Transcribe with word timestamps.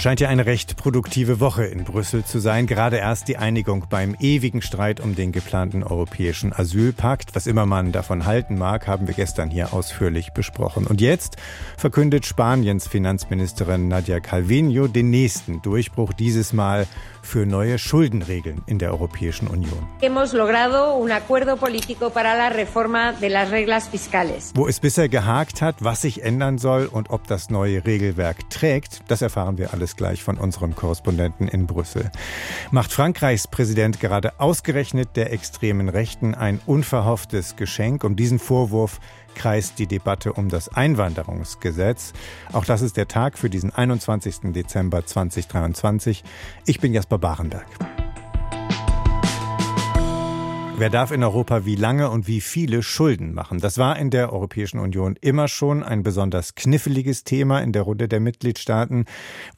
Scheint 0.00 0.18
ja 0.18 0.30
eine 0.30 0.46
recht 0.46 0.78
produktive 0.78 1.40
Woche 1.40 1.66
in 1.66 1.84
Brüssel 1.84 2.24
zu 2.24 2.38
sein. 2.38 2.66
Gerade 2.66 2.96
erst 2.96 3.28
die 3.28 3.36
Einigung 3.36 3.84
beim 3.90 4.16
ewigen 4.18 4.62
Streit 4.62 4.98
um 4.98 5.14
den 5.14 5.30
geplanten 5.30 5.82
europäischen 5.82 6.54
Asylpakt. 6.54 7.34
Was 7.34 7.46
immer 7.46 7.66
man 7.66 7.92
davon 7.92 8.24
halten 8.24 8.56
mag, 8.56 8.86
haben 8.86 9.08
wir 9.08 9.14
gestern 9.14 9.50
hier 9.50 9.74
ausführlich 9.74 10.32
besprochen. 10.32 10.86
Und 10.86 11.02
jetzt 11.02 11.36
verkündet 11.76 12.24
Spaniens 12.24 12.88
Finanzministerin 12.88 13.88
Nadia 13.88 14.20
Calvino 14.20 14.86
den 14.86 15.10
nächsten 15.10 15.60
Durchbruch, 15.60 16.14
dieses 16.14 16.54
Mal 16.54 16.86
für 17.22 17.44
neue 17.44 17.78
Schuldenregeln 17.78 18.62
in 18.66 18.78
der 18.78 18.92
Europäischen 18.92 19.48
Union. 19.48 19.86
Wo 24.54 24.66
es 24.66 24.80
bisher 24.80 25.08
gehakt 25.08 25.60
hat, 25.60 25.76
was 25.80 26.00
sich 26.00 26.22
ändern 26.22 26.56
soll 26.56 26.86
und 26.86 27.10
ob 27.10 27.26
das 27.26 27.50
neue 27.50 27.84
Regelwerk 27.84 28.48
trägt, 28.48 29.00
das 29.08 29.20
erfahren 29.20 29.58
wir 29.58 29.74
alles 29.74 29.89
gleich 29.96 30.22
von 30.22 30.36
unserem 30.36 30.74
Korrespondenten 30.74 31.48
in 31.48 31.66
Brüssel. 31.66 32.10
Macht 32.70 32.92
Frankreichs 32.92 33.48
Präsident 33.48 34.00
gerade 34.00 34.38
ausgerechnet 34.40 35.16
der 35.16 35.32
extremen 35.32 35.88
Rechten 35.88 36.34
ein 36.34 36.60
unverhofftes 36.66 37.56
Geschenk, 37.56 38.04
um 38.04 38.16
diesen 38.16 38.38
Vorwurf 38.38 39.00
kreist 39.34 39.78
die 39.78 39.86
Debatte 39.86 40.32
um 40.32 40.48
das 40.48 40.68
Einwanderungsgesetz. 40.68 42.12
Auch 42.52 42.64
das 42.64 42.82
ist 42.82 42.96
der 42.96 43.08
Tag 43.08 43.38
für 43.38 43.50
diesen 43.50 43.74
21. 43.74 44.52
Dezember 44.52 45.06
2023. 45.06 46.24
Ich 46.66 46.80
bin 46.80 46.92
Jasper 46.92 47.18
Barenberg. 47.18 47.66
Wer 50.80 50.88
darf 50.88 51.10
in 51.10 51.22
Europa 51.22 51.66
wie 51.66 51.76
lange 51.76 52.08
und 52.08 52.26
wie 52.26 52.40
viele 52.40 52.82
Schulden 52.82 53.34
machen? 53.34 53.58
Das 53.58 53.76
war 53.76 53.98
in 53.98 54.08
der 54.08 54.32
Europäischen 54.32 54.78
Union 54.78 55.14
immer 55.20 55.46
schon 55.46 55.82
ein 55.82 56.02
besonders 56.02 56.54
kniffliges 56.54 57.22
Thema 57.22 57.58
in 57.60 57.72
der 57.72 57.82
Runde 57.82 58.08
der 58.08 58.18
Mitgliedstaaten, 58.18 59.04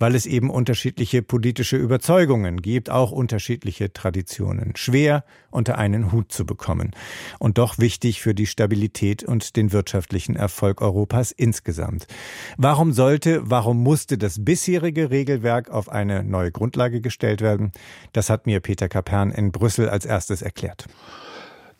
weil 0.00 0.16
es 0.16 0.26
eben 0.26 0.50
unterschiedliche 0.50 1.22
politische 1.22 1.76
Überzeugungen 1.76 2.60
gibt, 2.60 2.90
auch 2.90 3.12
unterschiedliche 3.12 3.92
Traditionen. 3.92 4.74
Schwer 4.74 5.22
unter 5.52 5.78
einen 5.78 6.10
Hut 6.10 6.32
zu 6.32 6.44
bekommen. 6.44 6.90
Und 7.38 7.56
doch 7.56 7.78
wichtig 7.78 8.20
für 8.20 8.34
die 8.34 8.46
Stabilität 8.46 9.22
und 9.22 9.54
den 9.54 9.70
wirtschaftlichen 9.70 10.34
Erfolg 10.34 10.82
Europas 10.82 11.30
insgesamt. 11.30 12.08
Warum 12.56 12.92
sollte, 12.92 13.42
warum 13.44 13.80
musste 13.80 14.18
das 14.18 14.44
bisherige 14.44 15.10
Regelwerk 15.10 15.70
auf 15.70 15.88
eine 15.88 16.24
neue 16.24 16.50
Grundlage 16.50 17.00
gestellt 17.00 17.42
werden? 17.42 17.70
Das 18.12 18.28
hat 18.28 18.46
mir 18.46 18.58
Peter 18.58 18.88
Kapern 18.88 19.30
in 19.30 19.52
Brüssel 19.52 19.88
als 19.88 20.04
erstes 20.04 20.42
erklärt. 20.42 20.86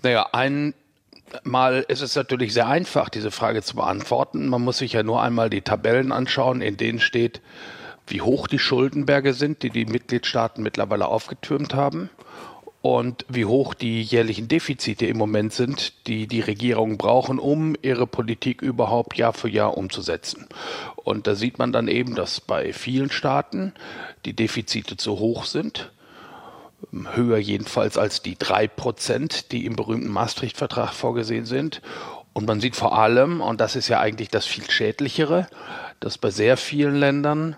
Naja, 0.03 0.29
einmal 0.33 1.85
ist 1.89 2.03
es 2.03 2.17
natürlich 2.17 2.53
sehr 2.53 2.67
einfach, 2.67 3.09
diese 3.09 3.31
Frage 3.31 3.63
zu 3.63 3.77
beantworten. 3.77 4.49
Man 4.49 4.63
muss 4.63 4.79
sich 4.79 4.95
ja 4.95 5.03
nur 5.03 5.23
einmal 5.23 5.49
die 5.51 5.63
Tabellen 5.63 6.13
anschauen, 6.13 6.61
in 6.61 6.77
denen 6.77 7.01
steht, 7.01 7.41
wie 8.07 8.21
hoch 8.21 8.49
die 8.49 8.59
Schuldenberge 8.59 9.33
sind, 9.33 9.63
die 9.63 9.71
die 9.71 9.87
Mitgliedstaaten 9.87 10.63
mittlerweile 10.63 11.07
aufgetürmt 11.07 11.75
haben 11.75 12.11
und 12.83 13.25
wie 13.29 13.45
hoch 13.45 13.75
die 13.75 14.03
jährlichen 14.03 14.49
Defizite 14.49 15.07
im 15.07 15.17
Moment 15.17 15.53
sind, 15.53 16.07
die 16.09 16.27
die 16.27 16.41
Regierungen 16.41 16.99
brauchen, 16.99 17.39
um 17.39 17.77
ihre 17.81 18.09
Politik 18.09 18.61
überhaupt 18.61 19.17
Jahr 19.17 19.33
für 19.33 19.49
Jahr 19.49 19.77
umzusetzen. 19.77 20.49
Und 20.97 21.29
da 21.29 21.37
sieht 21.37 21.59
man 21.59 21.73
dann 21.73 21.87
eben, 21.87 22.17
dass 22.17 22.41
bei 22.41 22.73
vielen 22.73 23.13
Staaten 23.13 23.73
die 24.25 24.35
Defizite 24.35 24.97
zu 24.97 25.21
hoch 25.21 25.45
sind 25.45 25.93
höher 26.93 27.39
jedenfalls 27.39 27.97
als 27.97 28.23
die 28.23 28.37
drei 28.39 28.69
Prozent, 28.69 29.53
die 29.53 29.67
im 29.67 29.77
berühmten 29.77 30.09
Maastricht-Vertrag 30.09 30.93
vorgesehen 30.93 31.47
sind. 31.47 31.81
Und 32.35 32.47
man 32.47 32.61
sieht 32.61 32.77
vor 32.77 32.99
allem, 32.99 33.41
und 33.41 33.61
das 33.61 33.77
ist 33.77 33.89
ja 33.89 34.01
eigentlich 34.01 34.29
das 34.29 34.47
viel 34.47 34.71
schädlichere, 34.71 35.49
dass 36.01 36.19
bei 36.19 36.31
sehr 36.31 36.57
vielen 36.57 36.97
Ländern 36.97 37.57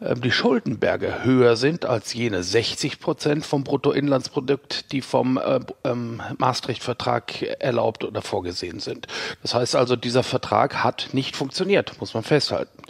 die 0.00 0.32
Schuldenberge 0.32 1.24
höher 1.24 1.56
sind 1.56 1.84
als 1.84 2.14
jene 2.14 2.42
60 2.42 3.00
Prozent 3.00 3.44
vom 3.44 3.64
Bruttoinlandsprodukt, 3.64 4.92
die 4.92 5.02
vom 5.02 5.36
äh, 5.36 5.60
ähm, 5.84 6.22
Maastricht-Vertrag 6.38 7.42
erlaubt 7.60 8.04
oder 8.04 8.22
vorgesehen 8.22 8.80
sind. 8.80 9.08
Das 9.42 9.54
heißt 9.54 9.76
also, 9.76 9.96
dieser 9.96 10.22
Vertrag 10.22 10.82
hat 10.82 11.10
nicht 11.12 11.36
funktioniert, 11.36 12.00
muss 12.00 12.14
man 12.14 12.22
festhalten. 12.22 12.82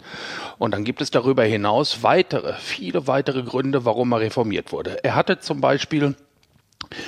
Und 0.57 0.73
dann 0.73 0.85
gibt 0.85 1.01
es 1.01 1.11
darüber 1.11 1.43
hinaus 1.43 2.01
weitere, 2.01 2.53
viele 2.53 3.07
weitere 3.07 3.43
Gründe, 3.43 3.83
warum 3.83 4.13
er 4.13 4.21
reformiert 4.21 4.71
wurde. 4.71 5.03
Er 5.03 5.15
hatte 5.15 5.39
zum 5.39 5.59
Beispiel 5.59 6.15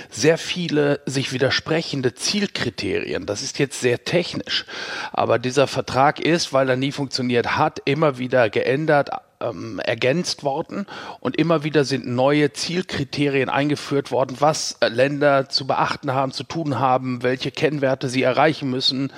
sehr 0.10 0.38
viele 0.38 1.02
sich 1.06 1.32
widersprechende 1.32 2.14
Zielkriterien. 2.14 3.26
Das 3.26 3.42
ist 3.42 3.58
jetzt 3.60 3.80
sehr 3.80 4.04
technisch, 4.04 4.66
aber 5.12 5.40
dieser 5.40 5.68
Vertrag 5.68 6.20
ist, 6.20 6.54
weil 6.54 6.70
er 6.70 6.76
nie 6.76 6.92
funktioniert 6.92 7.58
hat, 7.58 7.82
immer 7.86 8.18
wieder 8.18 8.50
geändert, 8.50 9.10
ähm, 9.44 9.80
ergänzt 9.80 10.44
worden 10.44 10.86
und 11.20 11.38
immer 11.38 11.64
wieder 11.64 11.84
sind 11.86 12.08
neue 12.08 12.54
Zielkriterien 12.54 13.50
eingeführt 13.50 14.12
worden, 14.12 14.38
was 14.40 14.78
äh, 14.80 14.88
Länder 14.88 15.50
zu 15.50 15.68
beachten 15.68 16.14
haben, 16.14 16.32
zu 16.32 16.44
tun 16.44 16.80
haben, 16.80 17.24
welche 17.24 17.52
Kennwerte 17.52 18.10
sie 18.10 18.24
erreichen 18.24 18.70
müssen, 18.70 19.12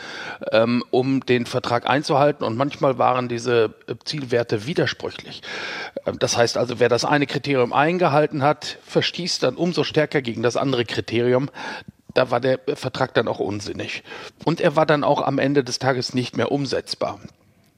ähm, 0.51 0.83
um 0.91 1.25
den 1.25 1.45
Vertrag 1.45 1.87
einzuhalten. 1.87 2.43
Und 2.43 2.57
manchmal 2.57 2.97
waren 2.97 3.27
diese 3.27 3.75
äh, 3.87 3.95
Zielwerte 4.03 4.65
widersprüchlich. 4.65 5.41
Ähm, 6.05 6.19
das 6.19 6.37
heißt 6.37 6.57
also, 6.57 6.79
wer 6.79 6.89
das 6.89 7.05
eine 7.05 7.27
Kriterium 7.27 7.73
eingehalten 7.73 8.43
hat, 8.43 8.77
verstieß 8.85 9.39
dann 9.39 9.55
umso 9.55 9.83
stärker 9.83 10.21
gegen 10.21 10.43
das 10.43 10.57
andere 10.57 10.85
Kriterium 10.85 11.49
da 12.13 12.31
war 12.31 12.39
der 12.39 12.61
Vertrag 12.75 13.13
dann 13.13 13.27
auch 13.27 13.39
unsinnig. 13.39 14.01
Und 14.45 14.61
er 14.61 14.77
war 14.77 14.85
dann 14.85 15.03
auch 15.03 15.21
am 15.21 15.37
Ende 15.37 15.65
des 15.65 15.79
Tages 15.79 16.13
nicht 16.13 16.37
mehr 16.37 16.49
umsetzbar 16.49 17.19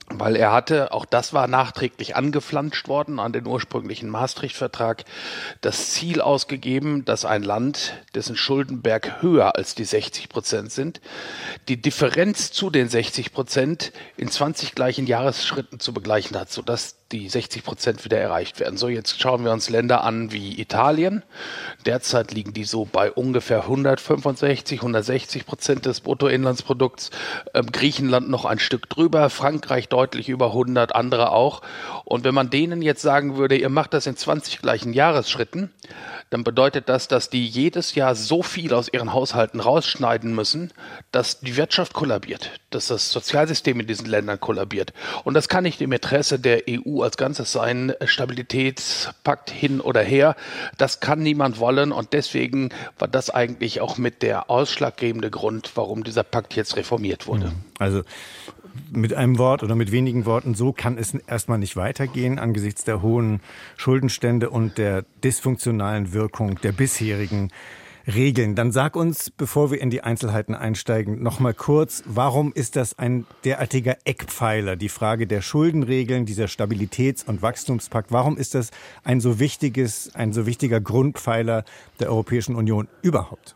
weil 0.10 0.38
er 0.38 0.54
hatte, 0.54 0.94
auch 0.94 1.06
das 1.06 1.34
war 1.34 1.48
nachträglich 1.48 2.16
angeflanscht 2.16 2.88
worden 2.88 3.20
an 3.20 3.34
den 3.34 3.46
ursprünglichen 3.46 4.10
Maastricht-Vertrag, 4.10 5.04
das 5.62 5.90
Ziel 5.90 6.22
ausgegeben, 6.22 7.04
dass 7.04 7.26
ein 7.26 7.44
Land, 7.44 7.94
dessen 8.16 8.38
Schuldenberg 8.38 9.22
höher 9.22 9.56
als 9.56 9.76
die 9.76 9.84
60 9.84 10.30
Prozent 10.30 10.72
sind, 10.72 11.02
die 11.68 11.82
Differenz 11.82 12.52
zu 12.52 12.70
den 12.70 12.88
60 12.88 13.34
Prozent 13.34 13.92
in 14.16 14.30
20 14.30 14.76
gleichen 14.76 15.08
Jahresschritten 15.08 15.80
zu 15.80 15.94
begleichen 15.94 16.40
hat, 16.40 16.52
sodass 16.52 16.97
die 17.12 17.30
60 17.30 17.64
Prozent 17.64 18.04
wieder 18.06 18.20
erreicht 18.20 18.60
werden. 18.60 18.78
So, 18.78 18.90
jetzt 18.90 19.20
schauen 19.20 19.44
wir 19.46 19.52
uns 19.52 19.70
Länder 19.70 20.04
an 20.04 20.32
wie 20.32 20.60
Italien. 20.60 21.24
Derzeit 21.86 22.32
liegen 22.34 22.54
die 22.54 22.66
so 22.66 22.86
bei 22.86 23.12
ungefähr 23.12 23.62
165, 23.62 24.80
160 24.80 25.46
Prozent 25.46 25.86
des 25.86 26.02
Bruttoinlandsprodukts. 26.02 27.12
Ähm, 27.54 27.72
Griechenland 27.72 28.30
noch 28.30 28.46
ein 28.46 28.60
Stück 28.60 28.90
drüber, 28.90 29.30
Frankreich 29.30 29.88
deutlich 29.88 30.30
über 30.30 30.48
100, 30.48 30.94
andere 30.96 31.32
auch. 31.32 31.62
Und 32.04 32.24
wenn 32.24 32.36
man 32.36 32.50
denen 32.50 32.82
jetzt 32.82 33.02
sagen 33.02 33.38
würde, 33.38 33.58
ihr 33.58 33.70
macht 33.70 33.94
das 33.94 34.06
in 34.06 34.18
20 34.18 34.62
gleichen 34.62 34.94
Jahresschritten, 34.94 35.72
dann 36.30 36.44
bedeutet 36.44 36.90
das, 36.90 37.08
dass 37.08 37.30
die 37.30 37.46
jedes 37.46 37.96
Jahr 37.96 38.16
so 38.16 38.44
viel 38.44 38.74
aus 38.74 38.92
ihren 38.92 39.14
Haushalten 39.14 39.60
rausschneiden 39.60 40.36
müssen, 40.36 40.74
dass 41.12 41.40
die 41.40 41.56
Wirtschaft 41.56 41.94
kollabiert, 41.94 42.52
dass 42.70 42.88
das 42.88 43.12
Sozialsystem 43.12 43.80
in 43.80 43.88
diesen 43.88 44.08
Ländern 44.08 44.40
kollabiert. 44.40 44.94
Und 45.24 45.34
das 45.34 45.48
kann 45.48 45.64
nicht 45.64 45.82
im 45.82 45.92
Interesse 45.92 46.40
der 46.40 46.64
EU 46.70 47.02
als 47.02 47.18
Ganzes 47.18 47.52
sein, 47.52 47.94
Stabilitätspakt 48.06 49.50
hin 49.50 49.80
oder 49.80 50.02
her. 50.02 50.36
Das 50.78 51.00
kann 51.00 51.20
niemand 51.20 51.60
wollen 51.60 51.92
und 51.92 52.14
deswegen 52.14 52.70
war 53.00 53.08
das 53.08 53.30
eigentlich 53.30 53.82
auch 53.82 53.98
mit 53.98 54.22
der 54.22 54.50
ausschlaggebende 54.50 55.30
Grund, 55.30 55.72
warum 55.76 56.04
dieser 56.04 56.24
Pakt 56.24 56.56
jetzt 56.56 56.76
reformiert 56.76 57.28
wurde. 57.28 57.54
Also 57.80 58.04
mit 58.92 59.14
einem 59.14 59.38
Wort 59.38 59.64
oder 59.64 59.76
mit 59.76 59.92
wenigen 59.92 60.26
Worten, 60.26 60.54
so 60.56 60.72
kann 60.72 60.98
es 60.98 61.14
erstmal 61.14 61.58
nicht 61.58 61.76
weitergehen 61.76 62.40
angesichts 62.40 62.84
der 62.84 63.02
hohen 63.02 63.42
Schuldenstände 63.76 64.50
und 64.50 64.78
der 64.78 65.04
dysfunktionalen 65.24 66.14
Wirkung 66.14 66.60
der 66.62 66.72
bisherigen 66.72 67.50
Regeln. 68.08 68.56
Dann 68.56 68.72
sag 68.72 68.96
uns, 68.96 69.30
bevor 69.30 69.70
wir 69.70 69.82
in 69.82 69.90
die 69.90 70.02
Einzelheiten 70.02 70.56
einsteigen, 70.56 71.22
noch 71.22 71.40
mal 71.40 71.54
kurz, 71.54 72.04
warum 72.06 72.54
ist 72.54 72.78
das 72.78 72.98
ein 72.98 73.26
derartiger 73.44 73.98
Eckpfeiler, 74.06 74.78
die 74.78 74.90
Frage 74.90 75.28
der 75.28 75.42
Schuldenregeln, 75.42 76.26
dieser 76.26 76.46
Stabilitäts- 76.46 77.26
und 77.26 77.42
Wachstumspakt? 77.42 78.12
Warum 78.12 78.38
ist 78.38 78.56
das 78.56 78.72
ein 79.04 79.20
so 79.20 79.40
wichtiges, 79.40 80.16
ein 80.16 80.32
so 80.32 80.46
wichtiger 80.46 80.80
Grundpfeiler 80.80 81.66
der 82.00 82.10
Europäischen 82.10 82.56
Union 82.56 82.88
überhaupt? 83.02 83.56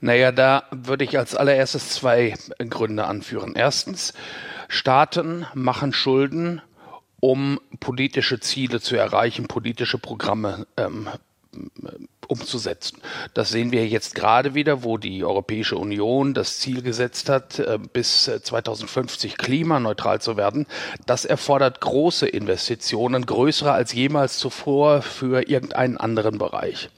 Naja, 0.00 0.32
da 0.32 0.64
würde 0.70 1.04
ich 1.04 1.18
als 1.18 1.34
allererstes 1.34 1.90
zwei 1.90 2.34
Gründe 2.58 3.06
anführen. 3.06 3.54
Erstens, 3.56 4.14
Staaten 4.68 5.46
machen 5.54 5.92
Schulden, 5.92 6.62
um 7.20 7.60
politische 7.78 8.40
Ziele 8.40 8.80
zu 8.80 8.96
erreichen, 8.96 9.46
politische 9.46 9.98
Programme 9.98 10.66
ähm, 10.76 11.08
umzusetzen. 12.28 13.00
Das 13.34 13.50
sehen 13.50 13.72
wir 13.72 13.86
jetzt 13.86 14.14
gerade 14.14 14.54
wieder, 14.54 14.84
wo 14.84 14.96
die 14.96 15.24
Europäische 15.24 15.76
Union 15.76 16.34
das 16.34 16.58
Ziel 16.58 16.82
gesetzt 16.82 17.28
hat, 17.28 17.58
äh, 17.58 17.78
bis 17.92 18.24
2050 18.24 19.32
äh, 19.32 19.36
klimaneutral 19.36 20.20
zu 20.20 20.36
werden. 20.36 20.66
Das 21.04 21.24
erfordert 21.24 21.80
große 21.80 22.26
Investitionen, 22.26 23.26
größere 23.26 23.72
als 23.72 23.92
jemals 23.92 24.38
zuvor 24.38 25.02
für 25.02 25.48
irgendeinen 25.48 25.98
anderen 25.98 26.38
Bereich. 26.38 26.88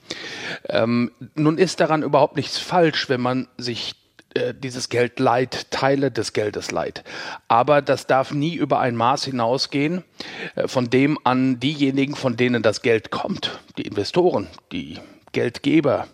Ähm, 0.69 1.11
nun 1.35 1.59
ist 1.59 1.81
daran 1.81 2.03
überhaupt 2.03 2.37
nichts 2.37 2.59
falsch, 2.59 3.09
wenn 3.09 3.21
man 3.21 3.49
sich 3.57 4.04
äh, 4.35 4.53
dieses 4.55 4.89
Geld 4.89 5.19
leiht, 5.21 5.71
Teile 5.71 6.11
des 6.11 6.33
Geldes 6.33 6.71
leiht. 6.71 7.05
Aber 7.49 7.83
das 7.83 8.07
darf 8.07 8.33
nie 8.33 8.55
über 8.55 8.81
ein 8.81 8.97
Maß 8.97 9.25
hinausgehen, 9.25 10.05
äh, 10.57 10.69
von 10.69 10.91
dem 10.91 11.19
an 11.25 11.61
diejenigen, 11.61 12.17
von 12.17 12.37
denen 12.37 12.63
das 12.63 12.83
Geld 12.83 13.11
kommt, 13.11 13.61
die 13.79 13.83
Investoren, 13.83 14.49
die 14.73 14.99
Geldgeber, 15.33 16.09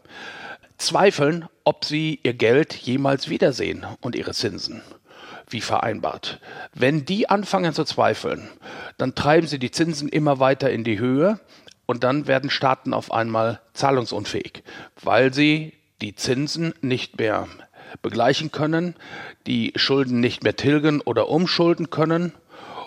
zweifeln, 0.79 1.47
ob 1.65 1.85
sie 1.85 2.21
ihr 2.23 2.35
Geld 2.35 2.75
jemals 2.75 3.29
wiedersehen 3.29 3.87
und 4.01 4.17
ihre 4.17 4.33
Zinsen 4.33 4.83
wie 5.49 5.61
vereinbart. 5.61 6.41
Wenn 6.75 7.05
die 7.05 7.29
anfangen 7.29 7.75
zu 7.75 7.85
zweifeln, 7.85 8.49
dann 8.99 9.15
treiben 9.15 9.47
sie 9.47 9.59
die 9.59 9.71
Zinsen 9.71 10.09
immer 10.09 10.39
weiter 10.39 10.71
in 10.71 10.85
die 10.85 10.99
Höhe 10.99 11.41
und 11.87 12.05
dann 12.05 12.27
werden 12.27 12.51
Staaten 12.51 12.95
auf 12.95 13.13
einmal 13.13 13.61
zahlungsunfähig, 13.75 14.63
weil 15.03 15.35
sie 15.35 15.73
die 16.01 16.15
Zinsen 16.15 16.73
nicht 16.81 17.19
mehr 17.19 17.49
begleichen 18.03 18.51
können, 18.51 18.95
die 19.47 19.73
Schulden 19.77 20.21
nicht 20.21 20.43
mehr 20.43 20.57
tilgen 20.57 21.01
oder 21.01 21.29
umschulden 21.29 21.91
können 21.91 22.33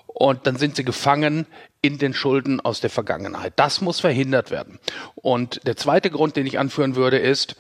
und 0.07 0.45
dann 0.47 0.57
sind 0.57 0.75
sie 0.75 0.85
gefangen 0.85 1.47
in 1.81 1.97
den 1.97 2.13
Schulden 2.13 2.61
aus 2.61 2.79
der 2.79 2.89
Vergangenheit. 2.89 3.53
Das 3.57 3.81
muss 3.81 3.99
verhindert 3.99 4.51
werden. 4.51 4.79
Und 5.15 5.61
der 5.65 5.75
zweite 5.75 6.09
Grund, 6.09 6.35
den 6.35 6.47
ich 6.47 6.59
anführen 6.59 6.95
würde, 6.95 7.17
ist, 7.17 7.55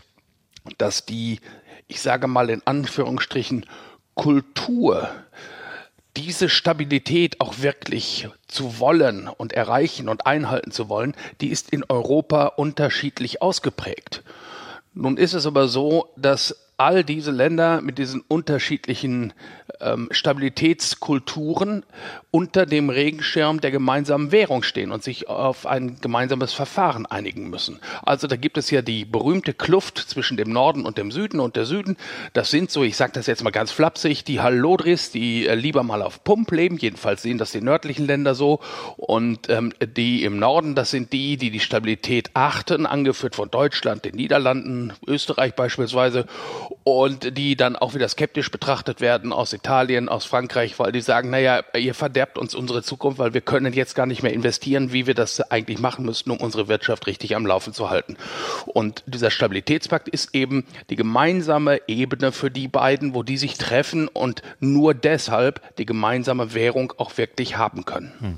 dass 0.77 1.05
die, 1.05 1.39
ich 1.87 2.01
sage 2.01 2.27
mal 2.27 2.49
in 2.49 2.61
Anführungsstrichen, 2.65 3.65
Kultur, 4.13 5.09
diese 6.15 6.47
Stabilität 6.47 7.41
auch 7.41 7.59
wirklich 7.59 8.27
zu 8.47 8.79
wollen 8.79 9.27
und 9.27 9.53
erreichen 9.53 10.07
und 10.07 10.27
einhalten 10.27 10.71
zu 10.71 10.87
wollen, 10.87 11.15
die 11.41 11.49
ist 11.49 11.71
in 11.71 11.83
Europa 11.89 12.45
unterschiedlich 12.45 13.41
ausgeprägt. 13.41 14.23
Nun 14.93 15.17
ist 15.17 15.33
es 15.33 15.47
aber 15.47 15.67
so, 15.67 16.13
dass 16.15 16.55
all 16.77 17.03
diese 17.03 17.31
Länder 17.31 17.81
mit 17.81 17.97
diesen 17.97 18.21
unterschiedlichen 18.21 19.33
ähm, 19.79 20.07
Stabilitätskulturen 20.11 21.85
unter 22.31 22.65
dem 22.65 22.89
Regenschirm 22.89 23.61
der 23.61 23.71
gemeinsamen 23.71 24.31
Währung 24.31 24.63
stehen 24.63 24.91
und 24.91 25.03
sich 25.03 25.29
auf 25.29 25.67
ein 25.67 25.97
gemeinsames 26.01 26.53
Verfahren 26.53 27.05
einigen 27.05 27.49
müssen. 27.49 27.79
Also 28.01 28.27
da 28.27 28.35
gibt 28.35 28.57
es 28.57 28.71
ja 28.71 28.81
die 28.81 29.05
berühmte 29.05 29.53
Kluft 29.53 29.97
zwischen 29.97 30.37
dem 30.37 30.51
Norden 30.51 30.85
und 30.85 30.97
dem 30.97 31.11
Süden 31.11 31.39
und 31.39 31.55
der 31.55 31.65
Süden. 31.65 31.95
Das 32.33 32.49
sind 32.49 32.71
so, 32.71 32.83
ich 32.83 32.97
sage 32.97 33.11
das 33.13 33.27
jetzt 33.27 33.43
mal 33.43 33.51
ganz 33.51 33.71
flapsig, 33.71 34.23
die 34.23 34.41
Hallodris, 34.41 35.11
die 35.11 35.45
äh, 35.45 35.55
lieber 35.55 35.83
mal 35.83 36.01
auf 36.01 36.23
Pump 36.23 36.51
leben. 36.51 36.77
Jedenfalls 36.77 37.21
sehen 37.21 37.37
das 37.37 37.51
die 37.51 37.61
nördlichen 37.61 38.07
Länder 38.07 38.33
so. 38.33 38.59
Und 38.97 39.49
ähm, 39.49 39.73
die 39.95 40.23
im 40.23 40.39
Norden, 40.39 40.75
das 40.75 40.91
sind 40.91 41.13
die, 41.13 41.37
die 41.37 41.51
die 41.51 41.59
Stabilität 41.59 42.31
achten, 42.33 42.85
angeführt 42.85 43.35
von 43.35 43.51
Deutschland, 43.51 44.05
den 44.05 44.15
Niederlanden, 44.15 44.93
Österreich 45.05 45.53
beispielsweise 45.53 46.25
und 46.83 47.37
die 47.37 47.55
dann 47.55 47.75
auch 47.75 47.93
wieder 47.93 48.07
skeptisch 48.07 48.51
betrachtet 48.51 49.01
werden 49.01 49.33
aus 49.33 49.53
Italien, 49.53 50.09
aus 50.09 50.25
Frankreich, 50.25 50.77
weil 50.79 50.91
die 50.91 51.01
sagen, 51.01 51.29
naja, 51.29 51.63
ihr 51.75 51.93
verderbt 51.93 52.37
uns 52.37 52.55
unsere 52.55 52.83
Zukunft, 52.83 53.19
weil 53.19 53.33
wir 53.33 53.41
können 53.41 53.73
jetzt 53.73 53.95
gar 53.95 54.05
nicht 54.05 54.23
mehr 54.23 54.33
investieren, 54.33 54.93
wie 54.93 55.07
wir 55.07 55.13
das 55.13 55.39
eigentlich 55.51 55.79
machen 55.79 56.05
müssten, 56.05 56.31
um 56.31 56.37
unsere 56.37 56.67
Wirtschaft 56.67 57.07
richtig 57.07 57.35
am 57.35 57.45
Laufen 57.45 57.73
zu 57.73 57.89
halten. 57.89 58.17
Und 58.65 59.03
dieser 59.05 59.31
Stabilitätspakt 59.31 60.07
ist 60.07 60.33
eben 60.33 60.65
die 60.89 60.95
gemeinsame 60.95 61.81
Ebene 61.87 62.31
für 62.31 62.51
die 62.51 62.67
beiden, 62.67 63.13
wo 63.13 63.23
die 63.23 63.37
sich 63.37 63.57
treffen 63.57 64.07
und 64.07 64.41
nur 64.59 64.93
deshalb 64.93 65.75
die 65.77 65.85
gemeinsame 65.85 66.53
Währung 66.53 66.93
auch 66.97 67.17
wirklich 67.17 67.57
haben 67.57 67.85
können. 67.85 68.11
Hm. 68.19 68.37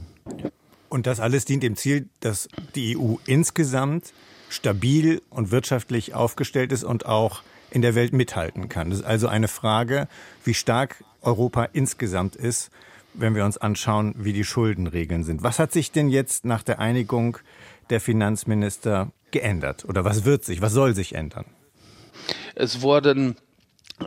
Und 0.90 1.08
das 1.08 1.20
alles 1.20 1.46
dient 1.46 1.64
dem 1.64 1.76
Ziel, 1.76 2.08
dass 2.22 2.48
die 2.76 2.98
EU 2.98 3.16
insgesamt 3.26 4.14
stabil 4.50 5.22
und 5.30 5.52
wirtschaftlich 5.52 6.14
aufgestellt 6.14 6.72
ist 6.72 6.84
und 6.84 7.06
auch 7.06 7.42
in 7.76 7.82
der 7.82 7.94
Welt 7.94 8.14
mithalten 8.14 8.70
kann. 8.70 8.90
Das 8.90 9.00
ist 9.00 9.06
also 9.06 9.28
eine 9.28 9.50
Frage, 9.50 10.08
wie 10.46 10.54
stark 10.54 11.04
Europa 11.22 11.66
insgesamt 11.74 12.38
ist, 12.38 12.72
wenn 13.14 13.36
wir 13.36 13.44
uns 13.44 13.58
anschauen, 13.58 14.16
wie 14.18 14.32
die 14.32 14.46
Schuldenregeln 14.46 15.26
sind. 15.26 15.44
Was 15.44 15.60
hat 15.60 15.74
sich 15.74 15.92
denn 15.92 16.08
jetzt 16.10 16.46
nach 16.46 16.64
der 16.64 16.80
Einigung 16.80 17.38
der 17.90 18.00
Finanzminister 18.00 19.12
geändert? 19.32 19.84
Oder 19.86 20.06
was 20.06 20.24
wird 20.24 20.46
sich, 20.46 20.62
was 20.62 20.72
soll 20.72 20.96
sich 20.96 21.16
ändern? 21.16 21.46
Es 22.56 22.82
wurden 22.82 23.36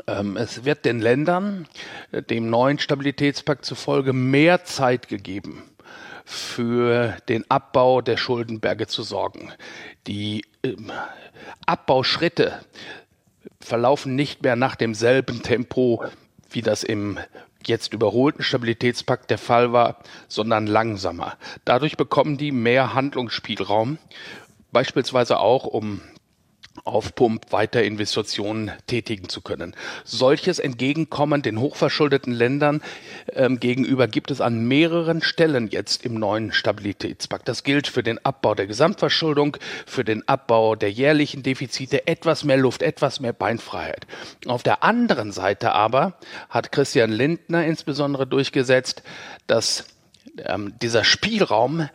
ähm, 0.06 0.36
es 0.36 0.64
wird 0.64 0.86
den 0.86 1.00
Ländern 1.00 1.66
äh, 2.10 2.22
dem 2.22 2.48
neuen 2.48 2.78
Stabilitätspakt 2.78 3.66
zufolge 3.66 4.14
mehr 4.14 4.64
Zeit 4.64 5.08
gegeben, 5.08 5.62
für 6.24 7.16
den 7.28 7.50
Abbau 7.50 8.00
der 8.00 8.16
Schuldenberge 8.16 8.86
zu 8.86 9.02
sorgen. 9.02 9.52
Die 10.06 10.44
ähm, 10.62 10.90
Abbauschritte 11.66 12.60
verlaufen 13.60 14.14
nicht 14.14 14.42
mehr 14.42 14.56
nach 14.56 14.76
demselben 14.76 15.42
Tempo, 15.42 16.04
wie 16.50 16.62
das 16.62 16.82
im 16.82 17.18
jetzt 17.66 17.92
überholten 17.92 18.42
Stabilitätspakt 18.42 19.30
der 19.30 19.38
Fall 19.38 19.72
war, 19.72 19.98
sondern 20.28 20.66
langsamer. 20.66 21.36
Dadurch 21.64 21.96
bekommen 21.96 22.38
die 22.38 22.52
mehr 22.52 22.94
Handlungsspielraum, 22.94 23.98
beispielsweise 24.72 25.38
auch 25.40 25.64
um 25.64 26.00
auf 26.88 27.14
Pump 27.14 27.52
weiter 27.52 27.82
Investitionen 27.82 28.72
tätigen 28.86 29.28
zu 29.28 29.40
können. 29.40 29.74
Solches 30.04 30.58
Entgegenkommen 30.58 31.42
den 31.42 31.60
hochverschuldeten 31.60 32.32
Ländern 32.32 32.82
ähm, 33.32 33.60
gegenüber 33.60 34.08
gibt 34.08 34.30
es 34.30 34.40
an 34.40 34.66
mehreren 34.66 35.22
Stellen 35.22 35.68
jetzt 35.68 36.04
im 36.04 36.14
neuen 36.14 36.52
Stabilitätspakt. 36.52 37.48
Das 37.48 37.62
gilt 37.62 37.86
für 37.86 38.02
den 38.02 38.24
Abbau 38.24 38.54
der 38.54 38.66
Gesamtverschuldung, 38.66 39.56
für 39.86 40.04
den 40.04 40.26
Abbau 40.26 40.74
der 40.74 40.90
jährlichen 40.90 41.42
Defizite, 41.42 42.06
etwas 42.06 42.44
mehr 42.44 42.56
Luft, 42.56 42.82
etwas 42.82 43.20
mehr 43.20 43.32
Beinfreiheit. 43.32 44.06
Auf 44.46 44.62
der 44.62 44.82
anderen 44.82 45.32
Seite 45.32 45.72
aber 45.72 46.14
hat 46.48 46.72
Christian 46.72 47.10
Lindner 47.10 47.64
insbesondere 47.64 48.26
durchgesetzt, 48.26 49.02
dass 49.46 49.86
ähm, 50.44 50.74
dieser 50.80 51.04
Spielraum 51.04 51.88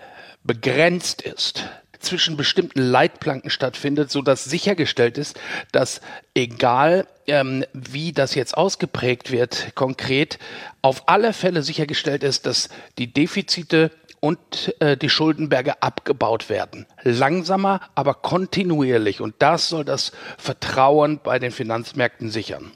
begrenzt 0.43 1.21
ist 1.21 1.63
zwischen 2.05 2.37
bestimmten 2.37 2.81
Leitplanken 2.81 3.49
stattfindet, 3.49 4.11
so 4.11 4.21
dass 4.21 4.45
sichergestellt 4.45 5.17
ist, 5.17 5.39
dass 5.71 6.01
egal 6.33 7.07
ähm, 7.27 7.65
wie 7.73 8.11
das 8.11 8.35
jetzt 8.35 8.57
ausgeprägt 8.57 9.31
wird, 9.31 9.73
konkret 9.75 10.39
auf 10.81 11.07
alle 11.07 11.33
Fälle 11.33 11.63
sichergestellt 11.63 12.23
ist, 12.23 12.45
dass 12.45 12.69
die 12.97 13.11
Defizite 13.11 13.91
und 14.23 14.73
äh, 14.79 14.95
die 14.95 15.09
Schuldenberge 15.09 15.83
abgebaut 15.83 16.47
werden. 16.47 16.85
Langsamer, 17.01 17.81
aber 17.93 18.13
kontinuierlich. 18.13 19.19
Und 19.19 19.35
das 19.39 19.67
soll 19.67 19.83
das 19.83 20.13
Vertrauen 20.37 21.19
bei 21.21 21.39
den 21.39 21.51
Finanzmärkten 21.51 22.29
sichern. 22.29 22.71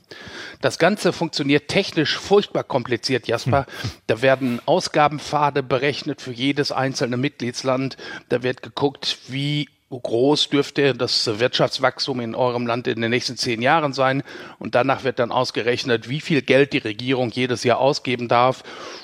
Das 0.60 0.78
Ganze 0.78 1.14
funktioniert 1.14 1.70
technisch 1.70 2.18
furchtbar 2.18 2.66
kompliziert, 2.66 3.30
Jasper. 3.30 3.66
Da 4.08 4.22
werden 4.22 4.60
Ausgabenpfade 4.66 5.64
berechnet 5.64 6.22
für 6.22 6.34
jedes 6.34 6.74
einzelne 6.74 7.16
Mitgliedsland. 7.16 7.96
Da 8.28 8.44
wird 8.44 8.62
geguckt, 8.62 9.18
wie 9.30 9.70
groß 9.90 10.50
dürfte 10.50 10.94
das 10.94 11.40
Wirtschaftswachstum 11.40 12.20
in 12.20 12.36
eurem 12.36 12.68
Land 12.68 12.88
in 12.88 13.02
den 13.02 13.10
nächsten 13.10 13.38
zehn 13.38 13.62
Jahren 13.62 13.94
sein. 13.94 14.24
Und 14.60 14.76
danach 14.76 15.04
wird 15.04 15.20
dann 15.20 15.32
ausgerechnet, 15.32 16.10
wie 16.10 16.20
viel 16.20 16.42
Geld 16.42 16.74
die 16.74 16.80
Regierung 16.80 17.32
jedes 17.32 17.64
Jahr 17.64 17.80
ausgeben 17.80 18.28
darf. 18.28 18.64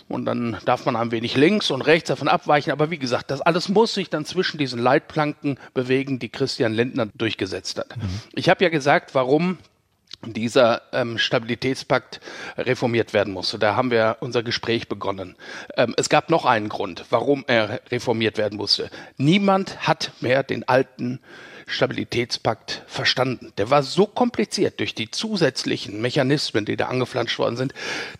Und 0.09 0.25
dann 0.25 0.57
darf 0.65 0.85
man 0.85 0.95
ein 0.95 1.11
wenig 1.11 1.37
links 1.37 1.71
und 1.71 1.81
rechts 1.81 2.09
davon 2.09 2.27
abweichen. 2.27 2.71
Aber 2.71 2.91
wie 2.91 2.97
gesagt, 2.97 3.31
das 3.31 3.41
alles 3.41 3.69
muss 3.69 3.93
sich 3.93 4.09
dann 4.09 4.25
zwischen 4.25 4.57
diesen 4.57 4.79
Leitplanken 4.79 5.57
bewegen, 5.73 6.19
die 6.19 6.29
Christian 6.29 6.73
Lindner 6.73 7.07
durchgesetzt 7.15 7.79
hat. 7.79 7.95
Mhm. 7.95 8.19
Ich 8.35 8.49
habe 8.49 8.63
ja 8.63 8.69
gesagt, 8.69 9.15
warum 9.15 9.57
dieser 10.31 10.83
ähm, 10.93 11.17
Stabilitätspakt 11.17 12.21
reformiert 12.57 13.13
werden 13.13 13.33
musste. 13.33 13.59
Da 13.59 13.75
haben 13.75 13.91
wir 13.91 14.17
unser 14.21 14.43
Gespräch 14.43 14.87
begonnen. 14.87 15.35
Ähm, 15.75 15.93
es 15.97 16.07
gab 16.07 16.29
noch 16.29 16.45
einen 16.45 16.69
Grund, 16.69 17.05
warum 17.09 17.43
er 17.47 17.81
reformiert 17.91 18.37
werden 18.37 18.57
musste. 18.57 18.89
Niemand 19.17 19.87
hat 19.87 20.11
mehr 20.21 20.43
den 20.43 20.65
alten 20.67 21.19
Stabilitätspakt 21.67 22.83
verstanden. 22.87 23.53
Der 23.57 23.69
war 23.69 23.83
so 23.83 24.05
kompliziert 24.05 24.79
durch 24.79 24.95
die 24.95 25.11
zusätzlichen 25.11 26.01
Mechanismen, 26.01 26.65
die 26.65 26.77
da 26.77 26.87
angeflanscht 26.87 27.39
worden 27.39 27.57
sind, 27.57 27.73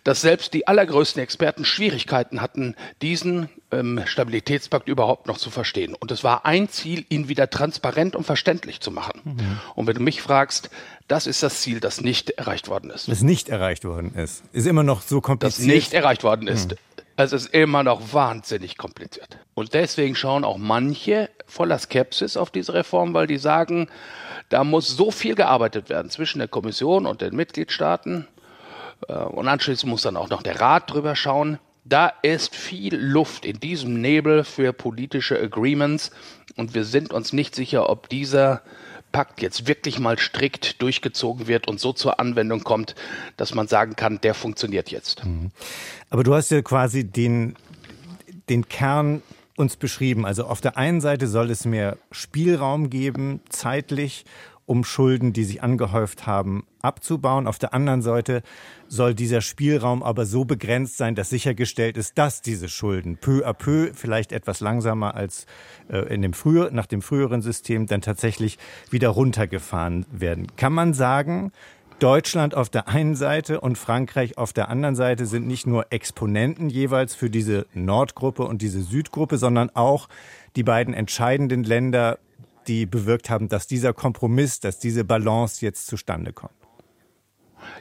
dass 0.04 0.20
selbst 0.20 0.54
die 0.54 0.66
allergrößten 0.66 1.22
Experten 1.22 1.64
Schwierigkeiten 1.64 2.40
hatten, 2.40 2.74
diesen 3.02 3.48
ähm, 3.70 4.00
Stabilitätspakt 4.06 4.88
überhaupt 4.88 5.26
noch 5.26 5.38
zu 5.38 5.50
verstehen. 5.50 5.94
Und 5.94 6.10
es 6.10 6.24
war 6.24 6.46
ein 6.46 6.68
Ziel, 6.68 7.04
ihn 7.08 7.28
wieder 7.28 7.50
transparent 7.50 8.16
und 8.16 8.24
verständlich 8.24 8.80
zu 8.80 8.90
machen. 8.90 9.20
Mhm. 9.24 9.60
Und 9.74 9.86
wenn 9.86 9.96
du 9.96 10.02
mich 10.02 10.22
fragst, 10.22 10.70
das 11.08 11.26
ist 11.26 11.42
das 11.42 11.60
Ziel, 11.60 11.80
das 11.80 12.00
nicht 12.00 12.30
erreicht 12.30 12.68
worden 12.68 12.90
ist. 12.90 13.08
Das 13.08 13.22
nicht 13.22 13.48
erreicht 13.48 13.84
worden 13.84 14.14
ist. 14.14 14.42
Ist 14.52 14.66
immer 14.66 14.82
noch 14.82 15.02
so 15.02 15.20
kompliziert. 15.20 15.68
Das 15.68 15.74
nicht 15.74 15.92
erreicht 15.92 16.24
worden 16.24 16.48
ist. 16.48 16.72
Mhm. 16.72 16.76
Es 17.16 17.32
ist 17.32 17.54
immer 17.54 17.84
noch 17.84 18.12
wahnsinnig 18.12 18.76
kompliziert. 18.76 19.38
Und 19.54 19.74
deswegen 19.74 20.16
schauen 20.16 20.44
auch 20.44 20.58
manche 20.58 21.30
voller 21.46 21.78
Skepsis 21.78 22.36
auf 22.36 22.50
diese 22.50 22.74
Reform, 22.74 23.14
weil 23.14 23.28
die 23.28 23.38
sagen, 23.38 23.88
da 24.48 24.64
muss 24.64 24.88
so 24.88 25.10
viel 25.10 25.36
gearbeitet 25.36 25.88
werden 25.90 26.10
zwischen 26.10 26.40
der 26.40 26.48
Kommission 26.48 27.06
und 27.06 27.20
den 27.20 27.36
Mitgliedstaaten. 27.36 28.26
Äh, 29.08 29.14
und 29.14 29.46
anschließend 29.46 29.90
muss 29.90 30.02
dann 30.02 30.16
auch 30.16 30.28
noch 30.28 30.42
der 30.42 30.60
Rat 30.60 30.90
drüber 30.90 31.14
schauen. 31.14 31.58
Da 31.84 32.12
ist 32.22 32.54
viel 32.54 32.96
Luft 32.96 33.44
in 33.44 33.60
diesem 33.60 34.00
Nebel 34.00 34.42
für 34.42 34.72
politische 34.72 35.38
Agreements 35.38 36.10
und 36.56 36.74
wir 36.74 36.84
sind 36.84 37.12
uns 37.12 37.32
nicht 37.32 37.54
sicher, 37.54 37.90
ob 37.90 38.08
dieser 38.08 38.62
Pakt 39.14 39.40
jetzt 39.40 39.68
wirklich 39.68 40.00
mal 40.00 40.18
strikt 40.18 40.82
durchgezogen 40.82 41.46
wird 41.46 41.68
und 41.68 41.78
so 41.78 41.92
zur 41.92 42.18
Anwendung 42.18 42.64
kommt, 42.64 42.96
dass 43.36 43.54
man 43.54 43.68
sagen 43.68 43.94
kann, 43.94 44.20
der 44.20 44.34
funktioniert 44.34 44.90
jetzt. 44.90 45.24
Mhm. 45.24 45.52
Aber 46.10 46.24
du 46.24 46.34
hast 46.34 46.50
ja 46.50 46.60
quasi 46.62 47.04
den, 47.04 47.54
den 48.48 48.68
Kern 48.68 49.22
uns 49.56 49.76
beschrieben. 49.76 50.26
Also 50.26 50.46
auf 50.46 50.60
der 50.60 50.76
einen 50.76 51.00
Seite 51.00 51.28
soll 51.28 51.52
es 51.52 51.64
mehr 51.64 51.96
Spielraum 52.10 52.90
geben, 52.90 53.40
zeitlich, 53.50 54.24
um 54.66 54.84
Schulden, 54.84 55.32
die 55.32 55.44
sich 55.44 55.62
angehäuft 55.62 56.26
haben, 56.26 56.66
abzubauen. 56.80 57.46
Auf 57.46 57.58
der 57.58 57.74
anderen 57.74 58.02
Seite 58.02 58.42
soll 58.88 59.14
dieser 59.14 59.40
Spielraum 59.40 60.02
aber 60.02 60.26
so 60.26 60.44
begrenzt 60.44 60.96
sein, 60.96 61.14
dass 61.14 61.30
sichergestellt 61.30 61.96
ist, 61.96 62.18
dass 62.18 62.42
diese 62.42 62.68
Schulden 62.68 63.16
peu 63.16 63.46
à 63.46 63.52
peu, 63.52 63.92
vielleicht 63.94 64.32
etwas 64.32 64.60
langsamer 64.60 65.14
als 65.14 65.46
äh, 65.88 66.12
in 66.12 66.22
dem 66.22 66.32
früher, 66.32 66.70
nach 66.70 66.86
dem 66.86 67.02
früheren 67.02 67.42
System, 67.42 67.86
dann 67.86 68.00
tatsächlich 68.00 68.58
wieder 68.90 69.08
runtergefahren 69.08 70.06
werden. 70.10 70.46
Kann 70.56 70.72
man 70.72 70.94
sagen, 70.94 71.52
Deutschland 72.00 72.56
auf 72.56 72.70
der 72.70 72.88
einen 72.88 73.14
Seite 73.14 73.60
und 73.60 73.78
Frankreich 73.78 74.36
auf 74.36 74.52
der 74.52 74.68
anderen 74.68 74.96
Seite 74.96 75.26
sind 75.26 75.46
nicht 75.46 75.66
nur 75.66 75.86
Exponenten 75.90 76.68
jeweils 76.68 77.14
für 77.14 77.30
diese 77.30 77.66
Nordgruppe 77.72 78.44
und 78.44 78.62
diese 78.62 78.82
Südgruppe, 78.82 79.38
sondern 79.38 79.70
auch 79.74 80.08
die 80.56 80.64
beiden 80.64 80.92
entscheidenden 80.92 81.62
Länder, 81.62 82.18
die 82.64 82.86
bewirkt 82.86 83.30
haben, 83.30 83.48
dass 83.48 83.66
dieser 83.66 83.92
Kompromiss, 83.92 84.60
dass 84.60 84.78
diese 84.78 85.04
Balance 85.04 85.64
jetzt 85.64 85.86
zustande 85.86 86.32
kommt. 86.32 86.63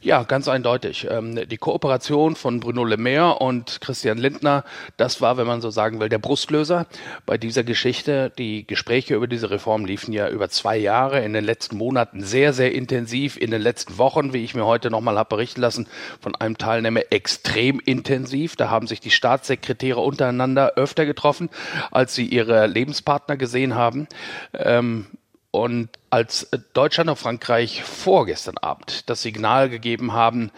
Ja, 0.02 0.24
ganz 0.24 0.48
eindeutig. 0.48 1.08
Ähm, 1.10 1.48
die 1.48 1.58
Kooperation 1.58 2.36
von 2.36 2.60
Bruno 2.60 2.84
Le 2.84 2.98
Maire 2.98 3.40
und 3.40 3.80
Christian 3.82 4.18
Lindner, 4.18 4.64
das 4.98 5.22
war, 5.22 5.38
wenn 5.38 5.48
man 5.48 5.62
so 5.62 5.70
sagen 5.70 6.00
will, 6.00 6.10
der 6.10 6.18
Brustlöser 6.18 6.88
bei 7.26 7.38
dieser 7.38 7.64
Geschichte. 7.64 8.32
Die 8.38 8.68
Gespräche 8.68 9.16
über 9.16 9.28
diese 9.28 9.50
Reform 9.50 9.86
liefen 9.86 10.14
ja 10.14 10.30
über 10.30 10.50
zwei 10.50 10.78
Jahre, 10.78 11.24
in 11.24 11.34
den 11.34 11.46
letzten 11.46 11.78
Monaten 11.78 12.24
sehr, 12.24 12.54
sehr 12.54 12.74
intensiv, 12.74 13.38
in 13.38 13.52
den 13.52 13.62
letzten 13.62 13.98
Wochen, 13.98 14.34
wie 14.34 14.44
ich 14.44 14.56
mir 14.56 14.66
heute 14.66 14.90
nochmal 14.90 15.18
habe 15.18 15.30
berichten 15.30 15.62
lassen, 15.62 15.88
von 16.20 16.36
einem 16.36 16.58
Teilnehmer 16.58 17.02
extrem 17.10 17.80
intensiv. 17.80 18.56
Da 18.56 18.70
haben 18.70 18.88
sich 18.88 19.00
die 19.00 19.12
Staatssekretäre 19.12 20.00
untereinander 20.00 20.74
öfter 20.76 21.06
getroffen, 21.06 21.50
als 21.92 22.14
sie 22.16 22.26
ihre 22.26 22.68
Lebenspartner 22.68 23.38
gesehen 23.38 23.76
haben. 23.76 24.08
Ähm, 24.54 25.08
und 25.52 25.90
als 26.14 26.48
Deutschland 26.74 27.10
und 27.10 27.16
Frankreich 27.16 27.82
vorgestern 27.82 28.60
Abend 28.60 29.10
das 29.10 29.24
Signal 29.24 29.68
gegeben 29.68 30.14
haben, 30.14 30.52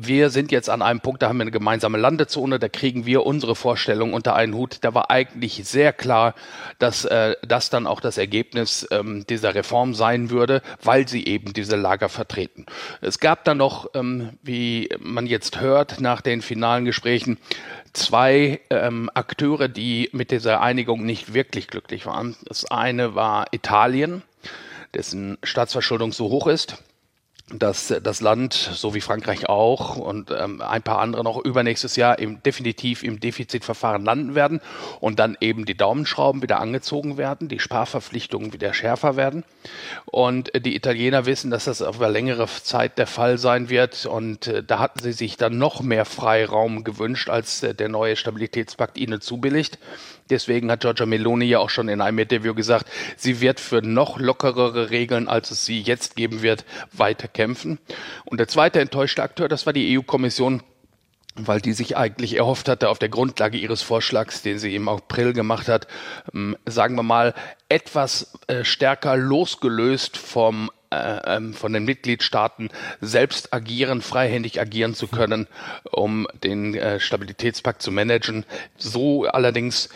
wir 0.00 0.30
sind 0.30 0.50
jetzt 0.50 0.68
an 0.68 0.82
einem 0.82 0.98
Punkt, 0.98 1.22
da 1.22 1.28
haben 1.28 1.36
wir 1.36 1.42
eine 1.42 1.52
gemeinsame 1.52 1.96
Landezone, 1.96 2.58
da 2.58 2.68
kriegen 2.68 3.06
wir 3.06 3.24
unsere 3.24 3.54
Vorstellung 3.54 4.14
unter 4.14 4.34
einen 4.34 4.54
Hut, 4.54 4.78
da 4.80 4.94
war 4.94 5.12
eigentlich 5.12 5.64
sehr 5.64 5.92
klar, 5.92 6.34
dass 6.80 7.04
äh, 7.04 7.36
das 7.46 7.70
dann 7.70 7.86
auch 7.86 8.00
das 8.00 8.18
Ergebnis 8.18 8.84
ähm, 8.90 9.24
dieser 9.28 9.54
Reform 9.54 9.94
sein 9.94 10.30
würde, 10.30 10.60
weil 10.82 11.06
sie 11.06 11.24
eben 11.24 11.52
diese 11.52 11.76
Lager 11.76 12.08
vertreten. 12.08 12.66
Es 13.00 13.20
gab 13.20 13.44
dann 13.44 13.58
noch, 13.58 13.88
ähm, 13.94 14.30
wie 14.42 14.88
man 14.98 15.28
jetzt 15.28 15.60
hört, 15.60 16.00
nach 16.00 16.20
den 16.20 16.42
finalen 16.42 16.84
Gesprächen, 16.84 17.38
zwei 17.92 18.58
ähm, 18.70 19.08
Akteure, 19.14 19.68
die 19.68 20.10
mit 20.10 20.32
dieser 20.32 20.60
Einigung 20.60 21.06
nicht 21.06 21.32
wirklich 21.32 21.68
glücklich 21.68 22.06
waren. 22.06 22.34
Das 22.48 22.64
eine 22.64 23.14
war 23.14 23.46
Italien 23.52 24.24
dessen 24.94 25.38
Staatsverschuldung 25.42 26.12
so 26.12 26.30
hoch 26.30 26.46
ist, 26.46 26.82
dass 27.48 27.94
das 28.02 28.20
Land, 28.20 28.54
so 28.54 28.94
wie 28.94 29.00
Frankreich 29.00 29.48
auch 29.48 29.96
und 29.96 30.32
ähm, 30.32 30.60
ein 30.60 30.82
paar 30.82 30.98
andere 30.98 31.22
noch 31.22 31.44
übernächstes 31.44 31.94
Jahr 31.94 32.18
im, 32.18 32.42
definitiv 32.42 33.04
im 33.04 33.20
Defizitverfahren 33.20 34.04
landen 34.04 34.34
werden 34.34 34.60
und 34.98 35.20
dann 35.20 35.36
eben 35.40 35.64
die 35.64 35.76
Daumenschrauben 35.76 36.42
wieder 36.42 36.58
angezogen 36.58 37.18
werden, 37.18 37.46
die 37.46 37.60
Sparverpflichtungen 37.60 38.52
wieder 38.52 38.74
schärfer 38.74 39.14
werden. 39.14 39.44
Und 40.06 40.50
die 40.56 40.74
Italiener 40.74 41.24
wissen, 41.24 41.52
dass 41.52 41.66
das 41.66 41.82
eine 41.82 42.08
längere 42.08 42.48
Zeit 42.48 42.98
der 42.98 43.06
Fall 43.06 43.38
sein 43.38 43.70
wird 43.70 44.06
und 44.06 44.48
äh, 44.48 44.64
da 44.64 44.80
hatten 44.80 44.98
sie 44.98 45.12
sich 45.12 45.36
dann 45.36 45.56
noch 45.56 45.82
mehr 45.82 46.04
Freiraum 46.04 46.82
gewünscht, 46.82 47.28
als 47.28 47.62
äh, 47.62 47.76
der 47.76 47.88
neue 47.88 48.16
Stabilitätspakt 48.16 48.98
ihnen 48.98 49.20
zubilligt. 49.20 49.78
Deswegen 50.30 50.70
hat 50.70 50.80
Giorgia 50.80 51.06
Meloni 51.06 51.44
ja 51.46 51.58
auch 51.58 51.70
schon 51.70 51.88
in 51.88 52.00
einem 52.00 52.18
Interview 52.18 52.54
gesagt, 52.54 52.86
sie 53.16 53.40
wird 53.40 53.60
für 53.60 53.82
noch 53.82 54.18
lockerere 54.18 54.90
Regeln, 54.90 55.28
als 55.28 55.50
es 55.50 55.64
sie 55.64 55.80
jetzt 55.80 56.16
geben 56.16 56.42
wird, 56.42 56.64
weiter 56.92 57.28
kämpfen. 57.28 57.78
Und 58.24 58.38
der 58.38 58.48
zweite 58.48 58.80
enttäuschte 58.80 59.22
Akteur, 59.22 59.48
das 59.48 59.66
war 59.66 59.72
die 59.72 59.96
EU-Kommission, 59.96 60.62
weil 61.36 61.60
die 61.60 61.74
sich 61.74 61.96
eigentlich 61.96 62.36
erhofft 62.36 62.68
hatte, 62.68 62.88
auf 62.88 62.98
der 62.98 63.08
Grundlage 63.08 63.58
ihres 63.58 63.82
Vorschlags, 63.82 64.42
den 64.42 64.58
sie 64.58 64.74
im 64.74 64.88
April 64.88 65.32
gemacht 65.32 65.68
hat, 65.68 65.86
ähm, 66.34 66.56
sagen 66.64 66.96
wir 66.96 67.02
mal, 67.02 67.34
etwas 67.68 68.32
äh, 68.46 68.64
stärker 68.64 69.16
losgelöst 69.16 70.16
vom 70.16 70.70
äh, 70.90 71.36
ähm, 71.36 71.52
von 71.52 71.72
den 71.72 71.84
Mitgliedstaaten 71.84 72.70
selbst 73.00 73.52
agieren, 73.52 74.02
freihändig 74.02 74.60
agieren 74.60 74.94
zu 74.94 75.08
können, 75.08 75.48
um 75.90 76.28
den 76.44 76.74
äh, 76.74 77.00
Stabilitätspakt 77.00 77.82
zu 77.82 77.90
managen. 77.90 78.44
So 78.76 79.24
allerdings 79.24 79.88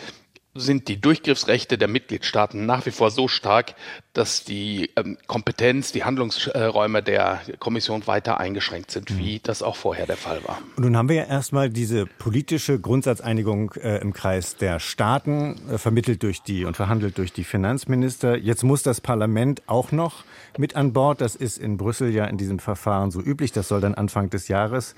sind 0.53 0.87
die 0.87 0.99
Durchgriffsrechte 0.99 1.77
der 1.77 1.87
Mitgliedstaaten 1.87 2.65
nach 2.65 2.85
wie 2.85 2.91
vor 2.91 3.11
so 3.11 3.27
stark, 3.27 3.75
dass 4.13 4.43
die 4.43 4.89
ähm, 4.97 5.17
Kompetenz, 5.27 5.93
die 5.93 6.03
Handlungsräume 6.03 7.01
der 7.01 7.41
Kommission 7.59 8.07
weiter 8.07 8.39
eingeschränkt 8.39 8.91
sind, 8.91 9.17
wie 9.17 9.35
mhm. 9.35 9.39
das 9.43 9.63
auch 9.63 9.77
vorher 9.77 10.05
der 10.05 10.17
Fall 10.17 10.41
war. 10.45 10.59
Und 10.75 10.83
nun 10.83 10.97
haben 10.97 11.07
wir 11.07 11.15
ja 11.15 11.23
erstmal 11.23 11.69
diese 11.69 12.05
politische 12.05 12.79
Grundsatzeinigung 12.79 13.71
äh, 13.81 13.99
im 13.99 14.11
Kreis 14.11 14.57
der 14.57 14.79
Staaten, 14.79 15.61
äh, 15.69 15.77
vermittelt 15.77 16.23
durch 16.23 16.41
die 16.43 16.65
und 16.65 16.75
verhandelt 16.75 17.17
durch 17.17 17.31
die 17.31 17.45
Finanzminister. 17.45 18.35
Jetzt 18.37 18.63
muss 18.63 18.83
das 18.83 18.99
Parlament 18.99 19.61
auch 19.67 19.93
noch 19.93 20.25
mit 20.57 20.75
an 20.75 20.91
Bord. 20.91 21.21
Das 21.21 21.35
ist 21.35 21.57
in 21.57 21.77
Brüssel 21.77 22.13
ja 22.13 22.25
in 22.25 22.37
diesem 22.37 22.59
Verfahren 22.59 23.11
so 23.11 23.21
üblich. 23.21 23.53
Das 23.53 23.69
soll 23.69 23.79
dann 23.79 23.95
Anfang 23.95 24.29
des 24.29 24.49
Jahres 24.49 24.93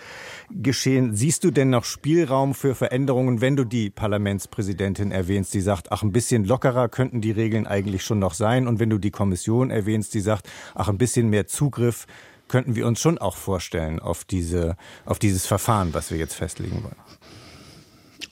geschehen. 0.49 1.15
Siehst 1.15 1.43
du 1.43 1.51
denn 1.51 1.69
noch 1.69 1.83
Spielraum 1.83 2.55
für 2.55 2.73
Veränderungen, 2.73 3.41
wenn 3.41 3.55
du 3.55 3.63
die 3.63 3.91
Parlamentspräsidentin 3.91 5.11
erwähnst, 5.11 5.53
die 5.53 5.61
sagt, 5.61 5.91
ach, 5.91 6.01
ein 6.01 6.11
bisschen 6.11 6.45
lockerer 6.45 6.89
könnten 6.89 7.21
die 7.21 7.31
Regeln 7.31 7.67
eigentlich 7.67 8.03
schon 8.03 8.17
noch 8.17 8.33
sein? 8.33 8.67
Und 8.67 8.79
wenn 8.79 8.89
du 8.89 9.02
die 9.03 9.11
Kommission 9.11 9.69
erwähnst, 9.69 10.13
die 10.13 10.21
sagt, 10.21 10.49
ach, 10.75 10.89
ein 10.89 10.97
bisschen 10.97 11.29
mehr 11.29 11.47
Zugriff 11.47 12.05
könnten 12.47 12.75
wir 12.75 12.85
uns 12.87 12.99
schon 12.99 13.17
auch 13.17 13.35
vorstellen 13.35 13.99
auf 13.99 14.25
diese, 14.25 14.75
auf 15.05 15.19
dieses 15.19 15.45
Verfahren, 15.45 15.93
was 15.93 16.11
wir 16.11 16.17
jetzt 16.17 16.35
festlegen 16.35 16.83
wollen. 16.83 16.95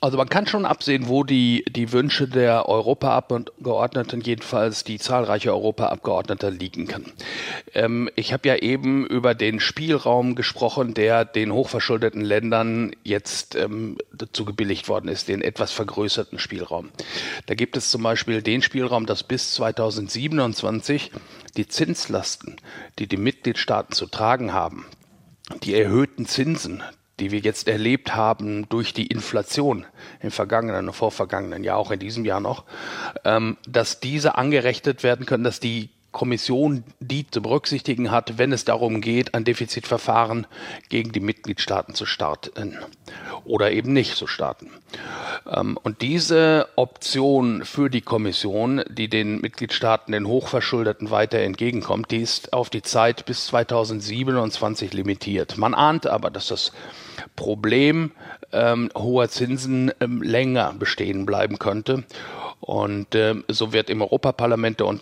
Also 0.03 0.17
man 0.17 0.29
kann 0.29 0.47
schon 0.47 0.65
absehen, 0.65 1.07
wo 1.07 1.23
die, 1.23 1.63
die 1.69 1.91
Wünsche 1.91 2.27
der 2.27 2.67
Europaabgeordneten, 2.67 4.21
jedenfalls 4.21 4.83
die 4.83 4.97
zahlreiche 4.97 5.51
Europaabgeordnete 5.51 6.49
liegen 6.49 6.87
kann. 6.87 7.05
Ähm, 7.75 8.09
ich 8.15 8.33
habe 8.33 8.47
ja 8.47 8.55
eben 8.55 9.05
über 9.05 9.35
den 9.35 9.59
Spielraum 9.59 10.33
gesprochen, 10.33 10.95
der 10.95 11.23
den 11.23 11.53
hochverschuldeten 11.53 12.21
Ländern 12.21 12.95
jetzt 13.03 13.53
ähm, 13.53 13.99
dazu 14.11 14.43
gebilligt 14.43 14.89
worden 14.89 15.07
ist, 15.07 15.27
den 15.27 15.43
etwas 15.43 15.71
vergrößerten 15.71 16.39
Spielraum. 16.39 16.89
Da 17.45 17.53
gibt 17.53 17.77
es 17.77 17.91
zum 17.91 18.01
Beispiel 18.01 18.41
den 18.41 18.63
Spielraum, 18.63 19.05
dass 19.05 19.21
bis 19.21 19.53
2027 19.53 21.11
die 21.57 21.67
Zinslasten, 21.67 22.55
die 22.97 23.05
die 23.05 23.17
Mitgliedstaaten 23.17 23.93
zu 23.93 24.07
tragen 24.07 24.51
haben, 24.51 24.87
die 25.61 25.75
erhöhten 25.75 26.25
Zinsen, 26.25 26.81
die 27.21 27.31
wir 27.31 27.39
jetzt 27.39 27.67
erlebt 27.67 28.15
haben 28.15 28.67
durch 28.69 28.93
die 28.93 29.07
Inflation 29.07 29.85
im 30.21 30.31
vergangenen 30.31 30.87
und 30.87 30.93
vorvergangenen 30.93 31.63
Jahr, 31.63 31.77
auch 31.77 31.91
in 31.91 31.99
diesem 31.99 32.25
Jahr 32.25 32.41
noch, 32.41 32.65
ähm, 33.23 33.57
dass 33.67 33.99
diese 33.99 34.35
angerechnet 34.35 35.03
werden 35.03 35.25
können, 35.25 35.43
dass 35.43 35.59
die 35.59 35.89
Kommission 36.11 36.83
die 36.99 37.25
zu 37.29 37.41
berücksichtigen 37.41 38.11
hat, 38.11 38.37
wenn 38.37 38.51
es 38.51 38.65
darum 38.65 38.99
geht, 38.99 39.33
ein 39.33 39.45
Defizitverfahren 39.45 40.45
gegen 40.89 41.13
die 41.13 41.21
Mitgliedstaaten 41.21 41.95
zu 41.95 42.05
starten 42.05 42.77
oder 43.45 43.71
eben 43.71 43.93
nicht 43.93 44.15
zu 44.17 44.27
starten. 44.27 44.69
Ähm, 45.49 45.77
und 45.81 46.01
diese 46.01 46.67
Option 46.75 47.63
für 47.63 47.89
die 47.89 48.01
Kommission, 48.01 48.83
die 48.89 49.07
den 49.07 49.39
Mitgliedstaaten, 49.39 50.11
den 50.11 50.27
Hochverschuldeten 50.27 51.11
weiter 51.11 51.39
entgegenkommt, 51.39 52.11
die 52.11 52.21
ist 52.21 52.51
auf 52.51 52.69
die 52.69 52.81
Zeit 52.81 53.25
bis 53.25 53.47
2027 53.47 54.93
limitiert. 54.93 55.57
Man 55.57 55.73
ahnt 55.73 56.07
aber, 56.07 56.29
dass 56.29 56.47
das 56.47 56.73
Problem 57.35 58.11
ähm, 58.51 58.89
hoher 58.95 59.29
Zinsen 59.29 59.91
ähm, 59.99 60.21
länger 60.21 60.73
bestehen 60.77 61.25
bleiben 61.25 61.59
könnte. 61.59 62.03
Und 62.61 63.15
äh, 63.15 63.35
so 63.47 63.73
wird 63.73 63.89
im 63.89 64.03
Europaparlament 64.03 64.79
der, 64.79 64.93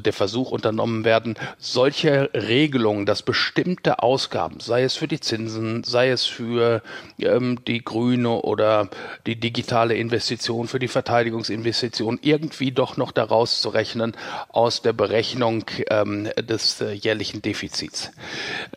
der 0.00 0.12
Versuch 0.12 0.52
unternommen 0.52 1.04
werden, 1.04 1.34
solche 1.58 2.30
Regelungen, 2.32 3.06
dass 3.06 3.22
bestimmte 3.22 4.02
Ausgaben, 4.04 4.60
sei 4.60 4.84
es 4.84 4.94
für 4.94 5.08
die 5.08 5.18
Zinsen, 5.18 5.82
sei 5.82 6.10
es 6.10 6.24
für 6.24 6.80
ähm, 7.18 7.58
die 7.66 7.82
grüne 7.82 8.30
oder 8.42 8.88
die 9.26 9.34
digitale 9.34 9.96
Investition, 9.96 10.68
für 10.68 10.78
die 10.78 10.86
Verteidigungsinvestition, 10.86 12.20
irgendwie 12.22 12.70
doch 12.70 12.96
noch 12.96 13.10
daraus 13.10 13.60
zu 13.60 13.70
rechnen 13.70 14.16
aus 14.48 14.82
der 14.82 14.92
Berechnung 14.92 15.64
ähm, 15.90 16.30
des 16.36 16.80
äh, 16.80 16.92
jährlichen 16.92 17.42
Defizits. 17.42 18.12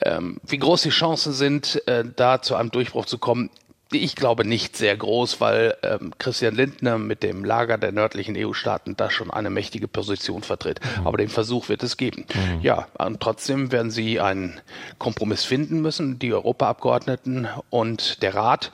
Ähm, 0.01 0.38
wie 0.48 0.57
groß 0.57 0.81
die 0.81 0.89
Chancen 0.89 1.33
sind, 1.33 1.88
äh, 1.88 2.03
da 2.15 2.41
zu 2.41 2.55
einem 2.55 2.71
Durchbruch 2.71 3.05
zu 3.05 3.19
kommen, 3.19 3.51
ich 4.00 4.15
glaube 4.15 4.45
nicht 4.45 4.77
sehr 4.77 4.95
groß, 4.95 5.41
weil 5.41 5.75
ähm, 5.83 6.13
Christian 6.17 6.55
Lindner 6.55 6.98
mit 6.98 7.24
dem 7.24 7.43
Lager 7.43 7.77
der 7.77 7.91
nördlichen 7.91 8.36
EU-Staaten 8.38 8.95
da 8.95 9.10
schon 9.10 9.31
eine 9.31 9.50
mächtige 9.50 9.88
Position 9.88 10.43
vertritt. 10.43 10.79
Mhm. 11.00 11.07
Aber 11.07 11.17
den 11.17 11.29
Versuch 11.29 11.69
wird 11.69 11.83
es 11.83 11.98
geben. 11.98 12.25
Mhm. 12.33 12.62
Ja, 12.62 12.88
und 12.98 13.19
trotzdem 13.19 13.71
werden 13.71 13.91
sie 13.91 14.19
einen 14.19 14.60
Kompromiss 14.98 15.43
finden 15.43 15.81
müssen, 15.81 16.19
die 16.19 16.33
Europaabgeordneten 16.33 17.48
und 17.69 18.21
der 18.21 18.36
Rat, 18.36 18.71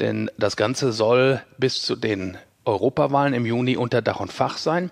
denn 0.00 0.30
das 0.38 0.56
Ganze 0.56 0.92
soll 0.92 1.42
bis 1.58 1.82
zu 1.82 1.96
den 1.96 2.38
Europawahlen 2.64 3.34
im 3.34 3.46
Juni 3.46 3.76
unter 3.76 4.02
Dach 4.02 4.20
und 4.20 4.32
Fach 4.32 4.56
sein. 4.56 4.90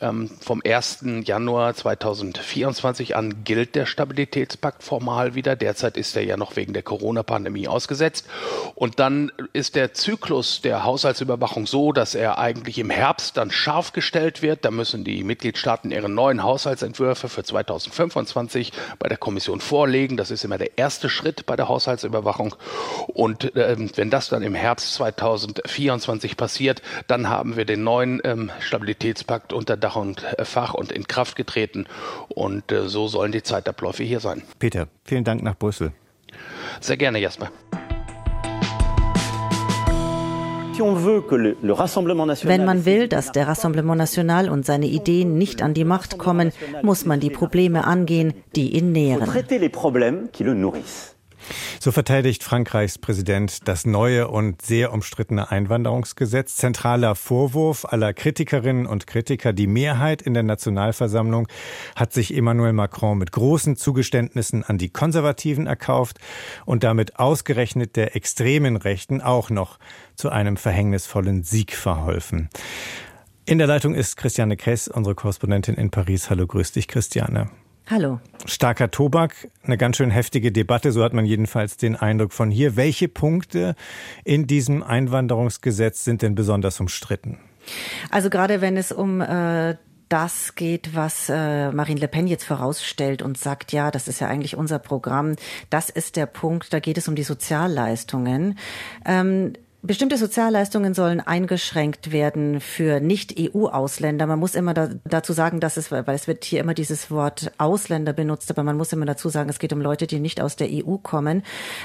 Ähm, 0.00 0.30
vom 0.40 0.62
1. 0.64 1.04
Januar 1.24 1.74
2024 1.74 3.16
an 3.16 3.44
gilt 3.44 3.74
der 3.74 3.86
Stabilitätspakt 3.86 4.82
formal 4.82 5.34
wieder. 5.34 5.56
Derzeit 5.56 5.96
ist 5.96 6.16
er 6.16 6.24
ja 6.24 6.36
noch 6.36 6.56
wegen 6.56 6.72
der 6.72 6.82
Corona-Pandemie 6.82 7.68
ausgesetzt. 7.68 8.26
Und 8.74 8.98
dann 8.98 9.32
ist 9.52 9.74
der 9.76 9.94
Zyklus 9.94 10.60
der 10.60 10.84
Haushaltsüberwachung 10.84 11.66
so, 11.66 11.92
dass 11.92 12.14
er 12.14 12.38
eigentlich 12.38 12.78
im 12.78 12.90
Herbst 12.90 13.36
dann 13.36 13.50
scharf 13.50 13.92
gestellt 13.92 14.42
wird. 14.42 14.64
Da 14.64 14.70
müssen 14.70 15.04
die 15.04 15.24
Mitgliedstaaten 15.24 15.90
ihre 15.90 16.08
neuen 16.08 16.42
Haushaltsentwürfe 16.42 17.28
für 17.28 17.42
2025 17.42 18.72
bei 18.98 19.08
der 19.08 19.18
Kommission 19.18 19.60
vorlegen. 19.60 20.16
Das 20.16 20.30
ist 20.30 20.44
immer 20.44 20.58
der 20.58 20.76
erste 20.78 21.08
Schritt 21.08 21.46
bei 21.46 21.56
der 21.56 21.68
Haushaltsüberwachung. 21.68 22.54
Und 23.08 23.56
äh, 23.56 23.76
wenn 23.96 24.10
das 24.10 24.28
dann 24.28 24.42
im 24.42 24.54
Herbst 24.54 24.94
2024 24.94 26.36
passiert, 26.36 26.82
dann 27.06 27.28
haben 27.28 27.56
wir 27.56 27.64
den 27.64 27.84
neuen 27.84 28.20
ähm, 28.24 28.50
Stabilitätspakt 28.60 29.52
unter 29.52 29.76
Dach 29.76 29.96
und 29.96 30.22
äh, 30.22 30.44
Fach 30.44 30.74
und 30.74 30.92
in 30.92 31.06
Kraft 31.06 31.36
getreten. 31.36 31.86
Und 32.28 32.72
äh, 32.72 32.88
so 32.88 33.08
sollen 33.08 33.32
die 33.32 33.42
Zeitabläufe 33.42 34.02
hier 34.02 34.20
sein. 34.20 34.42
Peter, 34.58 34.88
vielen 35.04 35.24
Dank 35.24 35.42
nach 35.42 35.56
Brüssel. 35.56 35.92
Sehr 36.80 36.96
gerne, 36.96 37.18
Jasper. 37.18 37.50
Wenn 40.78 42.64
man 42.66 42.84
will, 42.84 43.08
dass 43.08 43.32
der 43.32 43.48
Rassemblement 43.48 43.96
National 43.98 44.50
und 44.50 44.66
seine 44.66 44.84
Ideen 44.86 45.38
nicht 45.38 45.62
an 45.62 45.72
die 45.72 45.84
Macht 45.84 46.18
kommen, 46.18 46.52
muss 46.82 47.06
man 47.06 47.18
die 47.18 47.30
Probleme 47.30 47.86
angehen, 47.86 48.34
die 48.54 48.76
ihn 48.76 48.92
nähren. 48.92 49.30
So 51.80 51.92
verteidigt 51.92 52.42
Frankreichs 52.42 52.98
Präsident 52.98 53.68
das 53.68 53.86
neue 53.86 54.28
und 54.28 54.62
sehr 54.62 54.92
umstrittene 54.92 55.50
Einwanderungsgesetz. 55.50 56.56
Zentraler 56.56 57.14
Vorwurf 57.14 57.84
aller 57.84 58.12
Kritikerinnen 58.12 58.86
und 58.86 59.06
Kritiker, 59.06 59.52
die 59.52 59.66
Mehrheit 59.66 60.22
in 60.22 60.34
der 60.34 60.42
Nationalversammlung 60.42 61.48
hat 61.94 62.12
sich 62.12 62.36
Emmanuel 62.36 62.72
Macron 62.72 63.18
mit 63.18 63.32
großen 63.32 63.76
Zugeständnissen 63.76 64.64
an 64.64 64.78
die 64.78 64.90
Konservativen 64.90 65.66
erkauft 65.66 66.18
und 66.64 66.84
damit 66.84 67.18
ausgerechnet 67.18 67.96
der 67.96 68.16
extremen 68.16 68.76
Rechten 68.76 69.20
auch 69.20 69.50
noch 69.50 69.78
zu 70.14 70.30
einem 70.30 70.56
verhängnisvollen 70.56 71.42
Sieg 71.42 71.74
verholfen. 71.74 72.48
In 73.44 73.58
der 73.58 73.68
Leitung 73.68 73.94
ist 73.94 74.16
Christiane 74.16 74.56
Kress, 74.56 74.88
unsere 74.88 75.14
Korrespondentin 75.14 75.76
in 75.76 75.90
Paris. 75.90 76.30
Hallo, 76.30 76.46
grüß 76.46 76.72
dich, 76.72 76.88
Christiane. 76.88 77.48
Hallo. 77.88 78.18
Starker 78.46 78.90
Tobak, 78.90 79.48
eine 79.62 79.78
ganz 79.78 79.96
schön 79.96 80.10
heftige 80.10 80.50
Debatte, 80.50 80.90
so 80.90 81.04
hat 81.04 81.12
man 81.12 81.24
jedenfalls 81.24 81.76
den 81.76 81.94
Eindruck 81.94 82.32
von 82.32 82.50
hier. 82.50 82.74
Welche 82.74 83.06
Punkte 83.06 83.76
in 84.24 84.48
diesem 84.48 84.82
Einwanderungsgesetz 84.82 86.02
sind 86.02 86.22
denn 86.22 86.34
besonders 86.34 86.80
umstritten? 86.80 87.38
Also 88.10 88.28
gerade 88.28 88.60
wenn 88.60 88.76
es 88.76 88.90
um 88.90 89.20
äh, 89.20 89.76
das 90.08 90.56
geht, 90.56 90.96
was 90.96 91.28
äh, 91.28 91.70
Marine 91.70 92.00
Le 92.00 92.08
Pen 92.08 92.26
jetzt 92.26 92.44
vorausstellt 92.44 93.22
und 93.22 93.38
sagt, 93.38 93.72
ja, 93.72 93.92
das 93.92 94.08
ist 94.08 94.20
ja 94.20 94.26
eigentlich 94.26 94.56
unser 94.56 94.80
Programm. 94.80 95.36
Das 95.70 95.88
ist 95.88 96.16
der 96.16 96.26
Punkt, 96.26 96.72
da 96.72 96.80
geht 96.80 96.98
es 96.98 97.06
um 97.06 97.14
die 97.14 97.22
Sozialleistungen. 97.22 98.58
Ähm, 99.04 99.52
Bestimmte 99.86 100.18
Sozialleistungen 100.18 100.94
sollen 100.94 101.20
eingeschränkt 101.20 102.10
werden 102.10 102.60
für 102.60 102.98
Nicht-EU-Ausländer. 102.98 104.26
Man 104.26 104.38
muss 104.38 104.54
immer 104.56 104.74
da, 104.74 104.90
dazu 105.04 105.32
sagen, 105.32 105.60
dass 105.60 105.76
es, 105.76 105.92
weil 105.92 106.04
es 106.08 106.26
wird 106.26 106.44
hier 106.44 106.60
immer 106.60 106.74
dieses 106.74 107.10
Wort 107.10 107.52
Ausländer 107.58 108.12
benutzt, 108.12 108.50
aber 108.50 108.64
man 108.64 108.76
muss 108.76 108.92
immer 108.92 109.06
dazu 109.06 109.28
sagen, 109.28 109.48
es 109.48 109.60
geht 109.60 109.72
um 109.72 109.80
Leute, 109.80 110.06
die 110.06 110.18
nicht 110.18 110.40
aus 110.40 110.56
der 110.56 110.68
EU 110.70 110.96
kommen, 110.96 111.44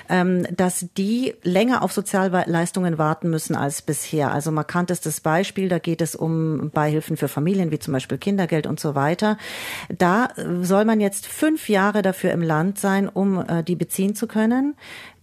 ähm, 0.09 0.47
dass 0.55 0.87
die 0.97 1.35
länger 1.43 1.83
auf 1.83 1.91
Sozialleistungen 1.91 2.97
warten 2.97 3.29
müssen 3.29 3.55
als 3.55 3.83
bisher. 3.83 4.31
Also 4.31 4.51
markantestes 4.51 5.21
Beispiel, 5.21 5.69
da 5.69 5.77
geht 5.77 6.01
es 6.01 6.15
um 6.15 6.71
Beihilfen 6.73 7.17
für 7.17 7.27
Familien, 7.27 7.71
wie 7.71 7.79
zum 7.79 7.93
Beispiel 7.93 8.17
Kindergeld 8.17 8.65
und 8.65 8.79
so 8.79 8.95
weiter. 8.95 9.37
Da 9.95 10.29
soll 10.61 10.85
man 10.85 11.01
jetzt 11.01 11.27
fünf 11.27 11.69
Jahre 11.69 12.01
dafür 12.01 12.31
im 12.31 12.41
Land 12.41 12.79
sein, 12.79 13.07
um 13.07 13.45
äh, 13.47 13.63
die 13.63 13.75
beziehen 13.75 14.15
zu 14.15 14.25
können. 14.25 14.75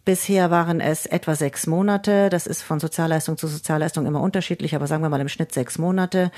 Bisher 0.09 0.51
waren 0.51 0.81
es 0.81 1.05
etwa 1.05 1.35
sechs 1.35 1.67
Monate. 1.67 2.31
Das 2.31 2.47
ist 2.47 2.63
von 2.63 2.81
Sozialleistung 2.81 3.37
zu 3.37 3.47
Sozialleistung 3.47 4.07
immer 4.07 4.23
unterschiedlich, 4.23 4.75
aber 4.75 4.87
sagen 4.87 5.03
wir 5.03 5.11
mal 5.11 5.21
im 5.21 5.29
Schnitt 5.29 5.53
sechs 5.53 5.77
Monate. 5.77 6.31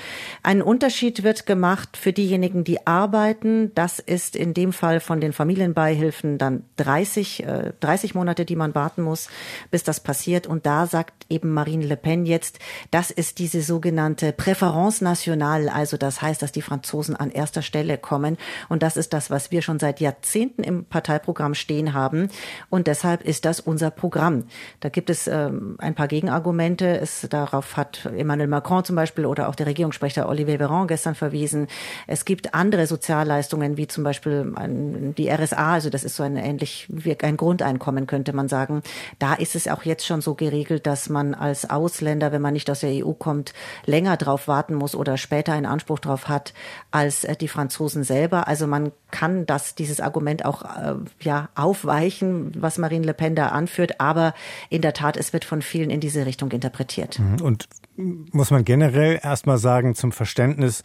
Ein 0.43 0.61
Unterschied 0.61 1.23
wird 1.23 1.45
gemacht 1.45 1.95
für 1.95 2.11
diejenigen, 2.11 2.65
die 2.65 2.85
arbeiten. 2.85 3.73
Das 3.73 3.99
ist 3.99 4.35
in 4.35 4.53
dem 4.53 4.73
Fall 4.73 4.99
von 4.99 5.21
den 5.21 5.31
Familienbeihilfen 5.31 6.37
dann 6.37 6.65
30, 6.75 7.45
äh, 7.45 7.71
30 7.79 8.13
Monate, 8.13 8.43
die 8.43 8.57
man 8.57 8.75
warten 8.75 9.03
muss, 9.03 9.29
bis 9.69 9.83
das 9.83 10.01
passiert. 10.01 10.47
Und 10.47 10.65
da 10.65 10.85
sagt 10.85 11.27
eben 11.29 11.53
Marine 11.53 11.85
Le 11.85 11.95
Pen 11.95 12.25
jetzt, 12.25 12.59
das 12.91 13.09
ist 13.09 13.39
diese 13.39 13.61
sogenannte 13.61 14.33
Präference 14.33 14.99
nationale. 14.99 15.73
Also 15.73 15.95
das 15.95 16.21
heißt, 16.21 16.41
dass 16.41 16.51
die 16.51 16.61
Franzosen 16.61 17.15
an 17.15 17.31
erster 17.31 17.61
Stelle 17.61 17.97
kommen. 17.97 18.35
Und 18.67 18.83
das 18.83 18.97
ist 18.97 19.13
das, 19.13 19.29
was 19.29 19.49
wir 19.49 19.61
schon 19.61 19.79
seit 19.79 20.01
Jahrzehnten 20.01 20.65
im 20.65 20.83
Parteiprogramm 20.83 21.53
stehen 21.53 21.93
haben. 21.93 22.27
Und 22.69 22.87
deshalb 22.87 23.21
ist 23.21 23.45
das 23.45 23.60
unser 23.61 23.91
Programm. 23.91 24.45
Da 24.79 24.89
gibt 24.89 25.09
es 25.09 25.27
ähm, 25.27 25.75
ein 25.79 25.95
paar 25.95 26.07
Gegenargumente. 26.07 26.99
Es, 26.99 27.27
darauf 27.29 27.77
hat 27.77 28.05
Emmanuel 28.05 28.47
Macron 28.47 28.83
zum 28.83 28.95
Beispiel 28.95 29.25
oder 29.25 29.49
auch 29.49 29.55
der 29.55 29.67
Regierungssprecher 29.67 30.27
Olivier 30.27 30.59
Véran 30.59 30.87
gestern 30.87 31.15
verwiesen. 31.15 31.67
Es 32.07 32.25
gibt 32.25 32.53
andere 32.53 32.87
Sozialleistungen, 32.87 33.77
wie 33.77 33.87
zum 33.87 34.03
Beispiel 34.03 34.51
ein, 34.55 35.15
die 35.15 35.29
RSA, 35.29 35.73
also 35.73 35.89
das 35.89 36.03
ist 36.03 36.15
so 36.15 36.23
ein 36.23 36.37
ähnlich 36.37 36.87
wie 36.89 37.17
ein 37.19 37.37
Grundeinkommen, 37.37 38.07
könnte 38.07 38.33
man 38.33 38.47
sagen. 38.47 38.81
Da 39.19 39.33
ist 39.33 39.55
es 39.55 39.67
auch 39.67 39.83
jetzt 39.83 40.05
schon 40.05 40.21
so 40.21 40.35
geregelt, 40.35 40.87
dass 40.87 41.09
man 41.09 41.33
als 41.33 41.69
Ausländer, 41.69 42.31
wenn 42.31 42.41
man 42.41 42.53
nicht 42.53 42.69
aus 42.69 42.81
der 42.81 43.05
EU 43.05 43.13
kommt, 43.13 43.53
länger 43.85 44.17
drauf 44.17 44.47
warten 44.47 44.75
muss 44.75 44.95
oder 44.95 45.17
später 45.17 45.53
einen 45.53 45.65
Anspruch 45.65 45.99
drauf 45.99 46.27
hat 46.27 46.53
als 46.91 47.23
äh, 47.23 47.35
die 47.35 47.47
Franzosen 47.47 48.03
selber. 48.03 48.47
Also 48.47 48.67
man 48.67 48.91
kann 49.11 49.45
das, 49.45 49.75
dieses 49.75 49.99
Argument 49.99 50.45
auch 50.45 50.63
äh, 50.63 50.95
ja, 51.21 51.49
aufweichen, 51.55 52.51
was 52.57 52.77
Marine 52.77 53.05
Le 53.05 53.13
Pen 53.13 53.35
da 53.35 53.49
anführt. 53.51 53.99
Aber 53.99 54.33
in 54.69 54.81
der 54.81 54.93
Tat, 54.93 55.17
es 55.17 55.33
wird 55.33 55.45
von 55.45 55.61
vielen 55.61 55.89
in 55.89 55.99
diese 55.99 56.25
Richtung 56.25 56.51
interpretiert. 56.51 57.19
Mhm. 57.19 57.41
Und 57.41 57.67
muss 57.97 58.51
man 58.51 58.63
generell 58.63 59.19
erstmal 59.21 59.57
sagen, 59.57 59.95
zum 59.95 60.11
Verständnis 60.11 60.83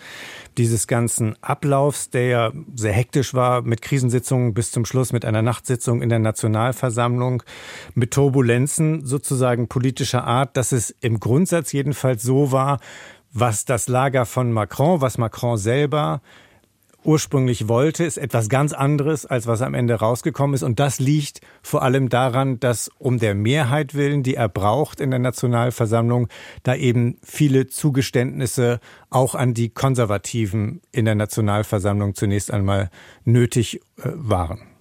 dieses 0.59 0.87
ganzen 0.87 1.37
Ablaufs, 1.43 2.11
der 2.11 2.27
ja 2.27 2.53
sehr 2.75 2.93
hektisch 2.93 3.33
war, 3.33 3.63
mit 3.63 3.81
Krisensitzungen 3.81 4.55
bis 4.55 4.71
zum 4.71 4.85
Schluss, 4.85 5.13
mit 5.13 5.25
einer 5.25 5.43
Nachtsitzung 5.43 6.03
in 6.03 6.09
der 6.09 6.19
Nationalversammlung, 6.19 7.43
mit 7.95 8.13
Turbulenzen 8.13 9.07
sozusagen 9.07 9.69
politischer 9.69 10.25
Art, 10.25 10.57
dass 10.57 10.73
es 10.73 10.91
im 11.01 11.21
Grundsatz 11.21 11.73
jedenfalls 11.73 12.23
so 12.23 12.53
war, 12.53 12.81
was 13.33 13.65
das 13.65 13.89
Lager 13.89 14.27
von 14.27 14.53
Macron, 14.53 15.01
was 15.01 15.19
Macron 15.19 15.59
selber 15.59 16.23
ursprünglich 17.07 17.69
wollte, 17.69 18.05
ist 18.05 18.19
etwas 18.19 18.49
ganz 18.49 18.73
anderes, 18.73 19.27
als 19.27 19.47
was 19.47 19.63
am 19.63 19.75
Ende 19.75 19.95
rausgekommen 19.95 20.55
ist. 20.55 20.63
Und 20.63 20.81
das 20.81 20.99
liegt 20.99 21.41
vor 21.63 21.83
allem 21.83 22.09
daran, 22.09 22.61
dass 22.61 22.91
um 22.99 23.19
der 23.19 23.35
Mehrheit 23.35 23.95
willen, 23.95 24.23
die 24.23 24.35
er 24.35 24.49
braucht 24.49 25.01
in 25.01 25.11
der 25.11 25.19
Nationalversammlung, 25.21 26.29
da 26.63 26.75
eben 26.75 27.19
viele 27.23 27.67
Zugeständnisse 27.67 28.81
auch 29.11 29.35
an 29.35 29.55
die 29.55 29.71
Konservativen 29.71 30.81
in 30.93 31.05
der 31.05 31.15
Nationalversammlung 31.15 32.15
zunächst 32.15 32.51
einmal 32.51 32.91
nötig 33.25 33.81
äh, 33.99 34.11
waren. 34.15 34.76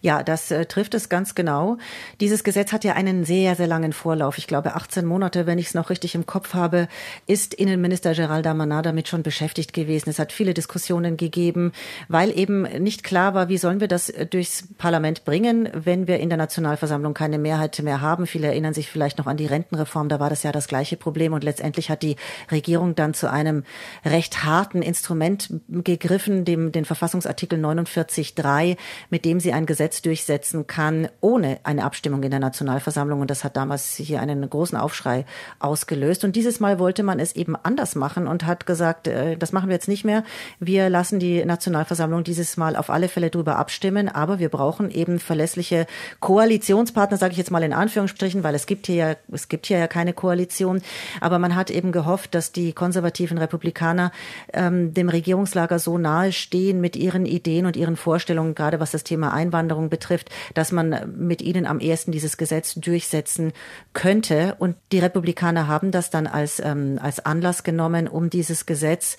Ja, 0.00 0.22
das 0.22 0.50
äh, 0.50 0.66
trifft 0.66 0.94
es 0.94 1.08
ganz 1.08 1.34
genau. 1.34 1.78
Dieses 2.20 2.44
Gesetz 2.44 2.72
hat 2.72 2.84
ja 2.84 2.94
einen 2.94 3.24
sehr, 3.24 3.56
sehr 3.56 3.66
langen 3.66 3.92
Vorlauf. 3.92 4.38
Ich 4.38 4.46
glaube, 4.46 4.74
18 4.74 5.04
Monate, 5.04 5.46
wenn 5.46 5.58
ich 5.58 5.68
es 5.68 5.74
noch 5.74 5.90
richtig 5.90 6.14
im 6.14 6.26
Kopf 6.26 6.54
habe, 6.54 6.88
ist 7.26 7.54
Innenminister 7.54 8.14
Gerald 8.14 8.46
Damanar 8.46 8.82
damit 8.82 9.08
schon 9.08 9.22
beschäftigt 9.22 9.72
gewesen. 9.72 10.10
Es 10.10 10.18
hat 10.18 10.32
viele 10.32 10.54
Diskussionen 10.54 11.16
gegeben, 11.16 11.72
weil 12.08 12.36
eben 12.36 12.62
nicht 12.62 13.02
klar 13.02 13.34
war, 13.34 13.48
wie 13.48 13.58
sollen 13.58 13.80
wir 13.80 13.88
das 13.88 14.08
äh, 14.08 14.26
durchs 14.26 14.68
Parlament 14.78 15.24
bringen, 15.24 15.68
wenn 15.72 16.06
wir 16.06 16.20
in 16.20 16.28
der 16.28 16.38
Nationalversammlung 16.38 17.14
keine 17.14 17.38
Mehrheit 17.38 17.80
mehr 17.82 18.00
haben. 18.00 18.26
Viele 18.26 18.46
erinnern 18.48 18.74
sich 18.74 18.88
vielleicht 18.88 19.18
noch 19.18 19.26
an 19.26 19.36
die 19.36 19.46
Rentenreform, 19.46 20.08
da 20.08 20.20
war 20.20 20.30
das 20.30 20.42
ja 20.42 20.52
das 20.52 20.68
gleiche 20.68 20.96
Problem. 20.96 21.32
Und 21.32 21.42
letztendlich 21.42 21.90
hat 21.90 22.02
die 22.02 22.16
Regierung 22.50 22.94
dann 22.94 23.14
zu 23.14 23.30
einem 23.30 23.64
recht 24.04 24.44
harten 24.44 24.82
Instrument 24.82 25.50
gegriffen, 25.68 26.44
dem 26.44 26.70
den 26.72 26.84
Verfassungsartikel 26.84 27.58
49.3, 27.58 28.76
mit 29.10 29.24
dem 29.24 29.40
sie 29.40 29.55
ein 29.56 29.66
Gesetz 29.66 30.02
durchsetzen 30.02 30.66
kann 30.66 31.08
ohne 31.20 31.58
eine 31.64 31.84
Abstimmung 31.84 32.22
in 32.22 32.30
der 32.30 32.40
Nationalversammlung. 32.40 33.20
Und 33.22 33.30
das 33.30 33.42
hat 33.42 33.56
damals 33.56 33.94
hier 33.94 34.20
einen 34.20 34.48
großen 34.48 34.76
Aufschrei 34.76 35.24
ausgelöst. 35.58 36.24
Und 36.24 36.36
dieses 36.36 36.60
Mal 36.60 36.78
wollte 36.78 37.02
man 37.02 37.18
es 37.18 37.34
eben 37.34 37.56
anders 37.56 37.94
machen 37.94 38.28
und 38.28 38.44
hat 38.44 38.66
gesagt, 38.66 39.08
äh, 39.08 39.36
das 39.36 39.52
machen 39.52 39.68
wir 39.68 39.74
jetzt 39.74 39.88
nicht 39.88 40.04
mehr. 40.04 40.24
Wir 40.60 40.90
lassen 40.90 41.18
die 41.18 41.44
Nationalversammlung 41.44 42.22
dieses 42.22 42.56
Mal 42.56 42.76
auf 42.76 42.90
alle 42.90 43.08
Fälle 43.08 43.30
darüber 43.30 43.56
abstimmen. 43.56 44.08
Aber 44.08 44.38
wir 44.38 44.50
brauchen 44.50 44.90
eben 44.90 45.18
verlässliche 45.18 45.86
Koalitionspartner, 46.20 47.16
sage 47.16 47.32
ich 47.32 47.38
jetzt 47.38 47.50
mal 47.50 47.62
in 47.62 47.72
Anführungsstrichen, 47.72 48.44
weil 48.44 48.54
es 48.54 48.66
gibt 48.66 48.86
hier 48.86 48.94
ja, 48.96 49.16
es 49.32 49.48
gibt 49.48 49.66
hier 49.66 49.78
ja 49.78 49.86
keine 49.86 50.12
Koalition. 50.12 50.82
Aber 51.22 51.38
man 51.38 51.56
hat 51.56 51.70
eben 51.70 51.92
gehofft, 51.92 52.34
dass 52.34 52.52
die 52.52 52.74
konservativen 52.74 53.38
Republikaner 53.38 54.12
ähm, 54.52 54.92
dem 54.92 55.08
Regierungslager 55.08 55.78
so 55.78 55.96
nahe 55.96 56.32
stehen 56.32 56.82
mit 56.82 56.94
ihren 56.94 57.24
Ideen 57.24 57.64
und 57.64 57.76
ihren 57.76 57.96
Vorstellungen, 57.96 58.54
gerade 58.54 58.80
was 58.80 58.90
das 58.90 59.02
Thema 59.02 59.32
Einwanderung 59.46 59.88
betrifft, 59.88 60.30
dass 60.54 60.72
man 60.72 61.14
mit 61.16 61.42
ihnen 61.42 61.66
am 61.66 61.80
ersten 61.80 62.12
dieses 62.12 62.36
Gesetz 62.36 62.74
durchsetzen 62.74 63.52
könnte. 63.92 64.56
Und 64.58 64.76
die 64.92 64.98
Republikaner 64.98 65.68
haben 65.68 65.90
das 65.90 66.10
dann 66.10 66.26
als, 66.26 66.60
ähm, 66.60 66.98
als 67.00 67.24
Anlass 67.24 67.62
genommen, 67.62 68.08
um 68.08 68.30
dieses 68.30 68.66
Gesetz 68.66 69.16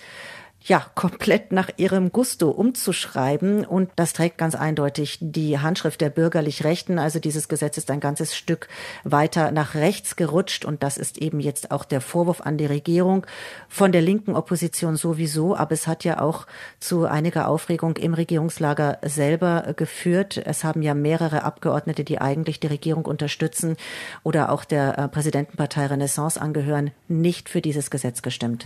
ja, 0.60 0.84
komplett 0.94 1.52
nach 1.52 1.70
ihrem 1.76 2.12
Gusto 2.12 2.50
umzuschreiben. 2.50 3.64
Und 3.64 3.90
das 3.96 4.12
trägt 4.12 4.38
ganz 4.38 4.54
eindeutig 4.54 5.18
die 5.20 5.58
Handschrift 5.58 6.00
der 6.00 6.10
bürgerlich 6.10 6.64
Rechten. 6.64 6.98
Also 6.98 7.20
dieses 7.20 7.48
Gesetz 7.48 7.78
ist 7.78 7.90
ein 7.90 8.00
ganzes 8.00 8.36
Stück 8.36 8.68
weiter 9.04 9.50
nach 9.52 9.74
rechts 9.74 10.16
gerutscht. 10.16 10.64
Und 10.64 10.82
das 10.82 10.98
ist 10.98 11.18
eben 11.18 11.40
jetzt 11.40 11.70
auch 11.70 11.84
der 11.84 12.00
Vorwurf 12.00 12.40
an 12.40 12.58
die 12.58 12.66
Regierung 12.66 13.24
von 13.68 13.92
der 13.92 14.02
linken 14.02 14.34
Opposition 14.34 14.96
sowieso. 14.96 15.56
Aber 15.56 15.72
es 15.72 15.86
hat 15.86 16.04
ja 16.04 16.20
auch 16.20 16.46
zu 16.80 17.06
einiger 17.06 17.48
Aufregung 17.48 17.96
im 17.96 18.14
Regierungslager 18.14 18.98
selber 19.02 19.72
geführt. 19.76 20.42
Es 20.44 20.64
haben 20.64 20.82
ja 20.82 20.94
mehrere 20.94 21.44
Abgeordnete, 21.44 22.04
die 22.04 22.20
eigentlich 22.20 22.60
die 22.60 22.66
Regierung 22.66 23.06
unterstützen 23.06 23.76
oder 24.22 24.50
auch 24.50 24.64
der 24.64 24.98
äh, 24.98 25.08
Präsidentenpartei 25.08 25.86
Renaissance 25.86 26.40
angehören, 26.40 26.90
nicht 27.06 27.48
für 27.48 27.62
dieses 27.62 27.90
Gesetz 27.90 28.22
gestimmt. 28.22 28.64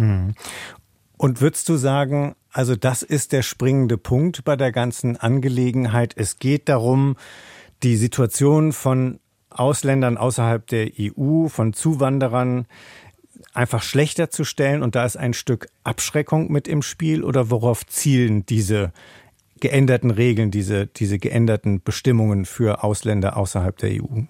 Und 1.22 1.40
würdest 1.40 1.68
du 1.68 1.76
sagen, 1.76 2.34
also 2.50 2.74
das 2.74 3.04
ist 3.04 3.30
der 3.30 3.42
springende 3.42 3.96
Punkt 3.96 4.42
bei 4.42 4.56
der 4.56 4.72
ganzen 4.72 5.16
Angelegenheit. 5.16 6.14
Es 6.16 6.40
geht 6.40 6.68
darum, 6.68 7.14
die 7.84 7.94
Situation 7.94 8.72
von 8.72 9.20
Ausländern 9.48 10.16
außerhalb 10.16 10.66
der 10.66 10.90
EU, 10.98 11.46
von 11.46 11.74
Zuwanderern 11.74 12.66
einfach 13.54 13.84
schlechter 13.84 14.30
zu 14.30 14.42
stellen 14.42 14.82
und 14.82 14.96
da 14.96 15.04
ist 15.04 15.14
ein 15.14 15.32
Stück 15.32 15.68
Abschreckung 15.84 16.50
mit 16.50 16.66
im 16.66 16.82
Spiel 16.82 17.22
oder 17.22 17.52
worauf 17.52 17.86
zielen 17.86 18.44
diese 18.44 18.92
geänderten 19.60 20.10
Regeln, 20.10 20.50
diese, 20.50 20.88
diese 20.88 21.20
geänderten 21.20 21.84
Bestimmungen 21.84 22.46
für 22.46 22.82
Ausländer 22.82 23.36
außerhalb 23.36 23.76
der 23.76 23.90
EU? 24.02 24.22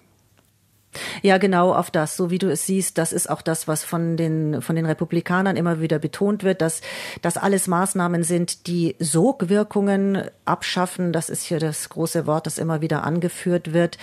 Ja, 1.21 1.37
genau 1.37 1.73
auf 1.73 1.91
das, 1.91 2.15
so 2.17 2.29
wie 2.29 2.37
du 2.37 2.49
es 2.51 2.65
siehst, 2.65 2.97
das 2.97 3.13
ist 3.13 3.29
auch 3.29 3.41
das, 3.41 3.67
was 3.67 3.83
von 3.83 4.17
den, 4.17 4.61
von 4.61 4.75
den 4.75 4.85
Republikanern 4.85 5.55
immer 5.55 5.79
wieder 5.79 5.99
betont 5.99 6.43
wird, 6.43 6.61
dass 6.61 6.81
das 7.21 7.37
alles 7.37 7.67
Maßnahmen 7.67 8.23
sind, 8.23 8.67
die 8.67 8.95
Sogwirkungen 8.99 10.23
abschaffen. 10.45 11.13
Das 11.13 11.29
ist 11.29 11.43
hier 11.43 11.59
das 11.59 11.89
große 11.89 12.27
Wort, 12.27 12.45
das 12.47 12.57
immer 12.57 12.81
wieder 12.81 13.03
angeführt 13.03 13.73
wird. 13.73 13.97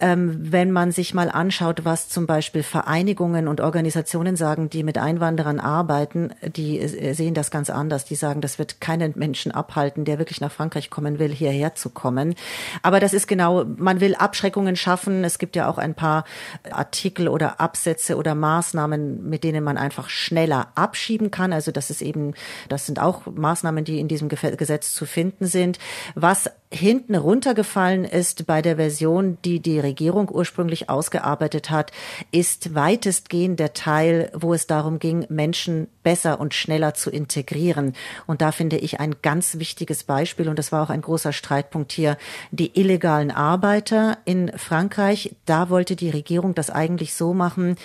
Ähm, 0.00 0.38
wenn 0.40 0.70
man 0.70 0.92
sich 0.92 1.14
mal 1.14 1.28
anschaut, 1.28 1.84
was 1.84 2.08
zum 2.08 2.26
Beispiel 2.26 2.62
Vereinigungen 2.62 3.48
und 3.48 3.60
Organisationen 3.60 4.36
sagen, 4.36 4.70
die 4.70 4.84
mit 4.84 4.98
Einwanderern 4.98 5.58
arbeiten, 5.58 6.30
die 6.42 6.86
sehen 7.14 7.34
das 7.34 7.50
ganz 7.50 7.70
anders. 7.70 8.04
Die 8.04 8.14
sagen, 8.14 8.40
das 8.40 8.58
wird 8.58 8.80
keinen 8.80 9.14
Menschen 9.16 9.50
abhalten, 9.50 10.04
der 10.04 10.18
wirklich 10.18 10.40
nach 10.40 10.52
Frankreich 10.52 10.90
kommen 10.90 11.18
will, 11.18 11.32
hierher 11.32 11.74
zu 11.74 11.90
kommen. 11.90 12.34
Aber 12.82 13.00
das 13.00 13.12
ist 13.12 13.26
genau, 13.26 13.64
man 13.64 14.00
will 14.00 14.14
Abschreckungen 14.14 14.76
schaffen. 14.76 15.24
Es 15.24 15.38
gibt 15.38 15.56
ja 15.56 15.68
auch 15.68 15.78
ein 15.78 15.94
paar 15.94 16.24
Artikel 16.70 17.28
oder 17.28 17.60
Absätze 17.60 18.16
oder 18.16 18.34
Maßnahmen, 18.34 19.28
mit 19.28 19.44
denen 19.44 19.64
man 19.64 19.78
einfach 19.78 20.08
schneller 20.08 20.68
abschieben 20.74 21.30
kann. 21.30 21.52
Also 21.52 21.72
das 21.72 21.90
ist 21.90 22.02
eben, 22.02 22.34
das 22.68 22.86
sind 22.86 23.00
auch 23.00 23.26
Maßnahmen, 23.26 23.84
die 23.84 24.00
in 24.00 24.08
diesem 24.08 24.28
Gesetz 24.28 24.92
zu 24.92 25.06
finden 25.06 25.46
sind. 25.46 25.78
Was 26.14 26.50
hinten 26.70 27.14
runtergefallen 27.14 28.04
ist 28.04 28.46
bei 28.46 28.60
der 28.60 28.76
Version, 28.76 29.38
die 29.44 29.60
die 29.60 29.80
Regierung 29.80 30.28
ursprünglich 30.30 30.90
ausgearbeitet 30.90 31.70
hat, 31.70 31.92
ist 32.30 32.74
weitestgehend 32.74 33.58
der 33.58 33.72
Teil, 33.72 34.30
wo 34.34 34.52
es 34.52 34.66
darum 34.66 34.98
ging, 34.98 35.24
Menschen 35.30 35.88
besser 36.02 36.40
und 36.40 36.52
schneller 36.52 36.92
zu 36.92 37.10
integrieren. 37.10 37.94
Und 38.26 38.42
da 38.42 38.52
finde 38.52 38.76
ich 38.76 39.00
ein 39.00 39.16
ganz 39.22 39.58
wichtiges 39.58 40.04
Beispiel, 40.04 40.48
und 40.48 40.58
das 40.58 40.70
war 40.70 40.82
auch 40.82 40.90
ein 40.90 41.00
großer 41.00 41.32
Streitpunkt 41.32 41.92
hier, 41.92 42.18
die 42.50 42.78
illegalen 42.78 43.30
Arbeiter 43.30 44.18
in 44.26 44.52
Frankreich. 44.56 45.34
Da 45.46 45.70
wollte 45.70 45.96
die 45.96 46.10
Regierung 46.10 46.54
das 46.54 46.68
eigentlich 46.68 47.14
so 47.14 47.32
machen, 47.32 47.76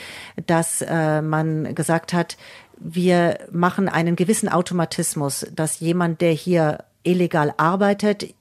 dass 0.46 0.82
äh, 0.82 1.22
man 1.22 1.74
gesagt 1.74 2.12
hat, 2.12 2.38
wir 2.78 3.38
machen 3.52 3.88
einen 3.88 4.17
gewissen 4.17 4.50
Automatismus, 4.50 5.46
dass 5.56 5.80
jemand, 5.80 6.19
der 6.19 6.32
hier 6.32 6.84
illegal 7.04 7.54
arbeitet, 7.58 8.34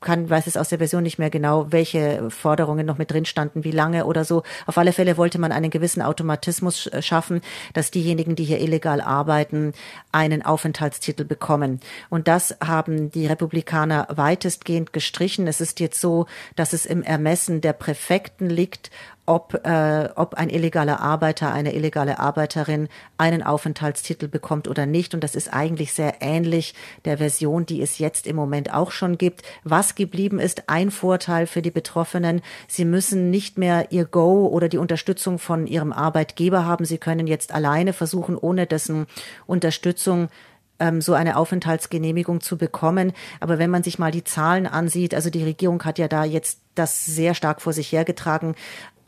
kann, 0.00 0.30
weiß 0.30 0.46
es 0.46 0.56
aus 0.56 0.68
der 0.68 0.78
Version 0.78 1.02
nicht 1.02 1.18
mehr 1.18 1.30
genau, 1.30 1.70
welche 1.70 2.30
Forderungen 2.30 2.86
noch 2.86 2.98
mit 2.98 3.10
drin 3.10 3.24
standen, 3.24 3.64
wie 3.64 3.70
lange 3.70 4.06
oder 4.06 4.24
so. 4.24 4.42
Auf 4.66 4.78
alle 4.78 4.92
Fälle 4.92 5.16
wollte 5.16 5.38
man 5.38 5.52
einen 5.52 5.70
gewissen 5.70 6.02
Automatismus 6.02 6.90
schaffen, 7.00 7.40
dass 7.74 7.90
diejenigen, 7.90 8.36
die 8.36 8.44
hier 8.44 8.60
illegal 8.60 9.00
arbeiten, 9.00 9.72
einen 10.12 10.44
Aufenthaltstitel 10.44 11.24
bekommen. 11.24 11.80
Und 12.10 12.28
das 12.28 12.56
haben 12.64 13.10
die 13.10 13.26
Republikaner 13.26 14.06
weitestgehend 14.10 14.92
gestrichen. 14.92 15.46
Es 15.46 15.60
ist 15.60 15.80
jetzt 15.80 16.00
so, 16.00 16.26
dass 16.56 16.72
es 16.72 16.86
im 16.86 17.02
Ermessen 17.02 17.60
der 17.60 17.72
Präfekten 17.72 18.48
liegt, 18.48 18.90
ob, 19.28 19.60
äh, 19.66 20.08
ob 20.16 20.34
ein 20.34 20.48
illegaler 20.48 21.00
Arbeiter, 21.00 21.52
eine 21.52 21.74
illegale 21.74 22.18
Arbeiterin 22.18 22.88
einen 23.18 23.42
Aufenthaltstitel 23.42 24.26
bekommt 24.26 24.68
oder 24.68 24.86
nicht. 24.86 25.12
Und 25.12 25.22
das 25.22 25.34
ist 25.34 25.52
eigentlich 25.52 25.92
sehr 25.92 26.14
ähnlich 26.20 26.74
der 27.04 27.18
Version, 27.18 27.66
die 27.66 27.82
es 27.82 27.98
jetzt 27.98 28.26
im 28.26 28.36
Moment 28.36 28.72
auch 28.72 28.90
schon 28.90 29.18
gibt. 29.18 29.42
Was 29.64 29.94
geblieben 29.94 30.38
ist, 30.38 30.70
ein 30.70 30.90
Vorteil 30.90 31.46
für 31.46 31.60
die 31.60 31.70
Betroffenen. 31.70 32.40
Sie 32.68 32.86
müssen 32.86 33.30
nicht 33.30 33.58
mehr 33.58 33.92
ihr 33.92 34.06
Go 34.06 34.46
oder 34.46 34.70
die 34.70 34.78
Unterstützung 34.78 35.38
von 35.38 35.66
ihrem 35.66 35.92
Arbeitgeber 35.92 36.64
haben. 36.64 36.86
Sie 36.86 36.98
können 36.98 37.26
jetzt 37.26 37.52
alleine 37.52 37.92
versuchen, 37.92 38.36
ohne 38.36 38.66
dessen 38.66 39.06
Unterstützung 39.46 40.30
ähm, 40.78 41.02
so 41.02 41.12
eine 41.12 41.36
Aufenthaltsgenehmigung 41.36 42.40
zu 42.40 42.56
bekommen. 42.56 43.12
Aber 43.40 43.58
wenn 43.58 43.70
man 43.70 43.82
sich 43.82 43.98
mal 43.98 44.10
die 44.10 44.24
Zahlen 44.24 44.66
ansieht, 44.66 45.14
also 45.14 45.28
die 45.28 45.44
Regierung 45.44 45.84
hat 45.84 45.98
ja 45.98 46.08
da 46.08 46.24
jetzt 46.24 46.60
das 46.74 47.04
sehr 47.04 47.34
stark 47.34 47.60
vor 47.60 47.74
sich 47.74 47.92
hergetragen 47.92 48.54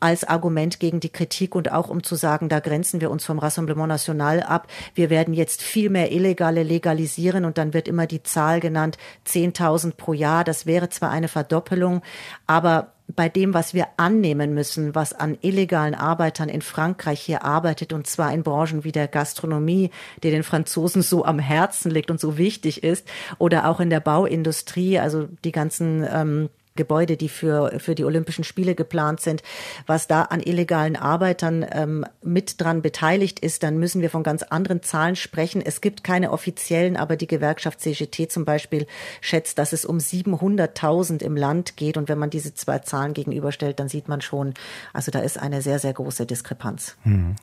als 0.01 0.23
Argument 0.23 0.79
gegen 0.79 0.99
die 0.99 1.09
Kritik 1.09 1.55
und 1.55 1.71
auch 1.71 1.89
um 1.89 2.03
zu 2.03 2.15
sagen, 2.15 2.49
da 2.49 2.59
grenzen 2.59 2.99
wir 2.99 3.11
uns 3.11 3.23
vom 3.23 3.39
Rassemblement 3.39 3.87
National 3.87 4.41
ab. 4.41 4.67
Wir 4.95 5.09
werden 5.09 5.33
jetzt 5.33 5.61
viel 5.61 5.89
mehr 5.89 6.11
Illegale 6.11 6.63
legalisieren 6.63 7.45
und 7.45 7.57
dann 7.57 7.73
wird 7.73 7.87
immer 7.87 8.07
die 8.07 8.23
Zahl 8.23 8.59
genannt, 8.59 8.97
10.000 9.27 9.95
pro 9.95 10.13
Jahr. 10.13 10.43
Das 10.43 10.65
wäre 10.65 10.89
zwar 10.89 11.11
eine 11.11 11.27
Verdoppelung, 11.27 12.01
aber 12.47 12.93
bei 13.15 13.29
dem, 13.29 13.53
was 13.53 13.73
wir 13.73 13.87
annehmen 13.97 14.53
müssen, 14.53 14.95
was 14.95 15.13
an 15.13 15.37
illegalen 15.41 15.95
Arbeitern 15.95 16.49
in 16.49 16.61
Frankreich 16.61 17.21
hier 17.21 17.43
arbeitet, 17.43 17.93
und 17.93 18.07
zwar 18.07 18.33
in 18.33 18.43
Branchen 18.43 18.83
wie 18.83 18.91
der 18.91 19.07
Gastronomie, 19.07 19.91
die 20.23 20.31
den 20.31 20.43
Franzosen 20.43 21.01
so 21.01 21.25
am 21.25 21.39
Herzen 21.39 21.91
liegt 21.91 22.09
und 22.09 22.19
so 22.19 22.37
wichtig 22.37 22.83
ist, 22.83 23.07
oder 23.37 23.67
auch 23.67 23.79
in 23.79 23.89
der 23.89 23.99
Bauindustrie, 23.99 24.99
also 24.99 25.27
die 25.43 25.51
ganzen 25.51 26.07
ähm, 26.09 26.49
Gebäude, 26.75 27.17
die 27.17 27.29
für, 27.29 27.79
für 27.79 27.95
die 27.95 28.05
Olympischen 28.05 28.43
Spiele 28.43 28.75
geplant 28.75 29.19
sind, 29.19 29.43
was 29.87 30.07
da 30.07 30.23
an 30.23 30.39
illegalen 30.39 30.95
Arbeitern 30.95 31.65
ähm, 31.69 32.05
mit 32.23 32.61
dran 32.61 32.81
beteiligt 32.81 33.39
ist, 33.39 33.63
dann 33.63 33.77
müssen 33.77 34.01
wir 34.01 34.09
von 34.09 34.23
ganz 34.23 34.43
anderen 34.43 34.81
Zahlen 34.81 35.15
sprechen. 35.15 35.61
Es 35.61 35.81
gibt 35.81 36.03
keine 36.03 36.31
offiziellen, 36.31 36.95
aber 36.95 37.17
die 37.17 37.27
Gewerkschaft 37.27 37.81
CGT 37.81 38.31
zum 38.31 38.45
Beispiel 38.45 38.87
schätzt, 39.19 39.57
dass 39.57 39.73
es 39.73 39.83
um 39.83 39.97
700.000 39.97 41.21
im 41.21 41.35
Land 41.35 41.75
geht. 41.75 41.97
Und 41.97 42.07
wenn 42.07 42.17
man 42.17 42.29
diese 42.29 42.53
zwei 42.53 42.79
Zahlen 42.79 43.13
gegenüberstellt, 43.13 43.79
dann 43.79 43.89
sieht 43.89 44.07
man 44.07 44.21
schon, 44.21 44.53
also 44.93 45.11
da 45.11 45.19
ist 45.19 45.37
eine 45.37 45.61
sehr, 45.61 45.79
sehr 45.79 45.93
große 45.93 46.25
Diskrepanz. 46.25 46.95
Hm. 47.03 47.35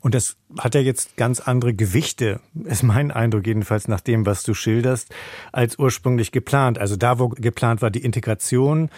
Und 0.00 0.14
das 0.14 0.36
hat 0.58 0.74
ja 0.74 0.80
jetzt 0.80 1.16
ganz 1.16 1.40
andere 1.40 1.74
Gewichte, 1.74 2.40
ist 2.64 2.82
mein 2.82 3.10
Eindruck 3.10 3.46
jedenfalls 3.46 3.88
nach 3.88 4.00
dem, 4.00 4.24
was 4.26 4.42
du 4.42 4.54
schilderst, 4.54 5.14
als 5.52 5.78
ursprünglich 5.78 6.32
geplant. 6.32 6.78
Also 6.78 6.96
da, 6.96 7.18
wo 7.18 7.28
geplant 7.28 7.82
war, 7.82 7.90
die 7.90 8.02
Integration 8.02 8.79
Situation 8.80 8.90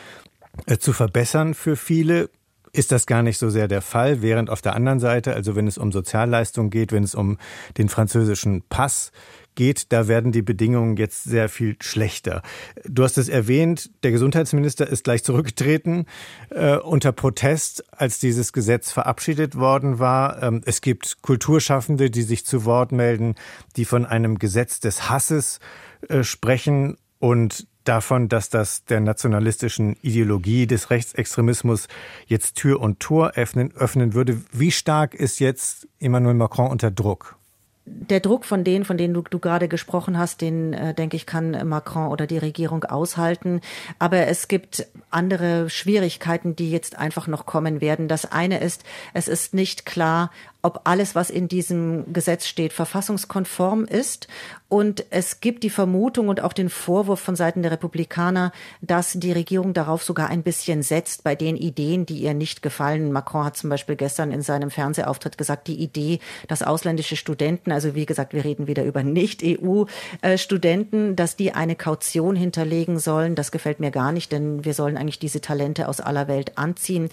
äh, 0.66 0.78
zu 0.78 0.92
verbessern 0.92 1.54
für 1.54 1.76
viele, 1.76 2.30
ist 2.74 2.90
das 2.90 3.06
gar 3.06 3.22
nicht 3.22 3.38
so 3.38 3.50
sehr 3.50 3.68
der 3.68 3.82
Fall, 3.82 4.22
während 4.22 4.48
auf 4.48 4.62
der 4.62 4.74
anderen 4.74 4.98
Seite, 4.98 5.34
also 5.34 5.56
wenn 5.56 5.66
es 5.66 5.76
um 5.76 5.92
Sozialleistungen 5.92 6.70
geht, 6.70 6.90
wenn 6.90 7.02
es 7.02 7.14
um 7.14 7.36
den 7.76 7.90
französischen 7.90 8.62
Pass 8.70 9.12
geht, 9.54 9.92
da 9.92 10.08
werden 10.08 10.32
die 10.32 10.40
Bedingungen 10.40 10.96
jetzt 10.96 11.24
sehr 11.24 11.50
viel 11.50 11.76
schlechter. 11.82 12.40
Du 12.88 13.02
hast 13.04 13.18
es 13.18 13.28
erwähnt, 13.28 13.90
der 14.02 14.10
Gesundheitsminister 14.10 14.86
ist 14.86 15.04
gleich 15.04 15.22
zurückgetreten 15.22 16.06
äh, 16.48 16.76
unter 16.76 17.12
Protest, 17.12 17.84
als 17.92 18.18
dieses 18.18 18.54
Gesetz 18.54 18.90
verabschiedet 18.90 19.56
worden 19.56 19.98
war. 19.98 20.42
Ähm, 20.42 20.62
es 20.64 20.80
gibt 20.80 21.20
Kulturschaffende, 21.20 22.10
die 22.10 22.22
sich 22.22 22.46
zu 22.46 22.64
Wort 22.64 22.92
melden, 22.92 23.34
die 23.76 23.84
von 23.84 24.06
einem 24.06 24.38
Gesetz 24.38 24.80
des 24.80 25.10
Hasses 25.10 25.60
äh, 26.08 26.22
sprechen 26.22 26.96
und 27.18 27.66
davon, 27.84 28.28
dass 28.28 28.48
das 28.48 28.84
der 28.84 29.00
nationalistischen 29.00 29.96
Ideologie 30.02 30.66
des 30.66 30.90
Rechtsextremismus 30.90 31.88
jetzt 32.26 32.56
Tür 32.56 32.80
und 32.80 33.00
Tor 33.00 33.32
öffnen, 33.34 33.72
öffnen 33.76 34.14
würde. 34.14 34.42
Wie 34.52 34.70
stark 34.70 35.14
ist 35.14 35.38
jetzt 35.40 35.88
Emmanuel 36.00 36.34
Macron 36.34 36.70
unter 36.70 36.90
Druck? 36.90 37.36
der 37.84 38.20
Druck 38.20 38.44
von 38.44 38.62
denen, 38.62 38.84
von 38.84 38.96
denen 38.96 39.12
du, 39.12 39.22
du 39.22 39.38
gerade 39.38 39.66
gesprochen 39.66 40.16
hast, 40.16 40.40
den, 40.40 40.72
äh, 40.72 40.94
denke 40.94 41.16
ich, 41.16 41.26
kann 41.26 41.68
Macron 41.68 42.08
oder 42.08 42.26
die 42.26 42.38
Regierung 42.38 42.84
aushalten. 42.84 43.60
Aber 43.98 44.28
es 44.28 44.46
gibt 44.46 44.86
andere 45.10 45.68
Schwierigkeiten, 45.68 46.54
die 46.54 46.70
jetzt 46.70 46.96
einfach 46.96 47.26
noch 47.26 47.44
kommen 47.44 47.80
werden. 47.80 48.06
Das 48.06 48.30
eine 48.30 48.60
ist, 48.60 48.84
es 49.14 49.26
ist 49.26 49.52
nicht 49.52 49.84
klar, 49.84 50.30
ob 50.62 50.82
alles, 50.84 51.16
was 51.16 51.28
in 51.28 51.48
diesem 51.48 52.12
Gesetz 52.12 52.46
steht, 52.46 52.72
verfassungskonform 52.72 53.84
ist. 53.84 54.28
Und 54.68 55.04
es 55.10 55.40
gibt 55.40 55.64
die 55.64 55.70
Vermutung 55.70 56.28
und 56.28 56.40
auch 56.40 56.52
den 56.52 56.68
Vorwurf 56.70 57.18
von 57.20 57.34
Seiten 57.36 57.62
der 57.62 57.72
Republikaner, 57.72 58.52
dass 58.80 59.12
die 59.12 59.32
Regierung 59.32 59.74
darauf 59.74 60.04
sogar 60.04 60.30
ein 60.30 60.44
bisschen 60.44 60.82
setzt 60.82 61.24
bei 61.24 61.34
den 61.34 61.56
Ideen, 61.56 62.06
die 62.06 62.20
ihr 62.20 62.32
nicht 62.32 62.62
gefallen. 62.62 63.12
Macron 63.12 63.44
hat 63.44 63.56
zum 63.56 63.70
Beispiel 63.70 63.96
gestern 63.96 64.30
in 64.30 64.40
seinem 64.40 64.70
Fernsehauftritt 64.70 65.36
gesagt, 65.36 65.66
die 65.66 65.82
Idee, 65.82 66.20
dass 66.48 66.62
ausländische 66.62 67.16
Studenten, 67.16 67.72
also 67.72 67.94
wie 67.94 68.06
gesagt, 68.06 68.32
wir 68.32 68.44
reden 68.44 68.66
wieder 68.66 68.84
über 68.84 69.02
Nicht-EU-Studenten, 69.02 71.16
dass 71.16 71.36
die 71.36 71.52
eine 71.52 71.76
Kaution 71.76 72.36
hinterlegen 72.36 73.00
sollen, 73.00 73.34
das 73.34 73.50
gefällt 73.50 73.80
mir 73.80 73.90
gar 73.90 74.12
nicht, 74.12 74.32
denn 74.32 74.64
wir 74.64 74.74
sollen 74.74 74.96
eigentlich 74.96 75.18
diese 75.18 75.40
Talente 75.40 75.88
aus 75.88 76.00
aller 76.00 76.28
Welt 76.28 76.56
anziehen. 76.56 77.08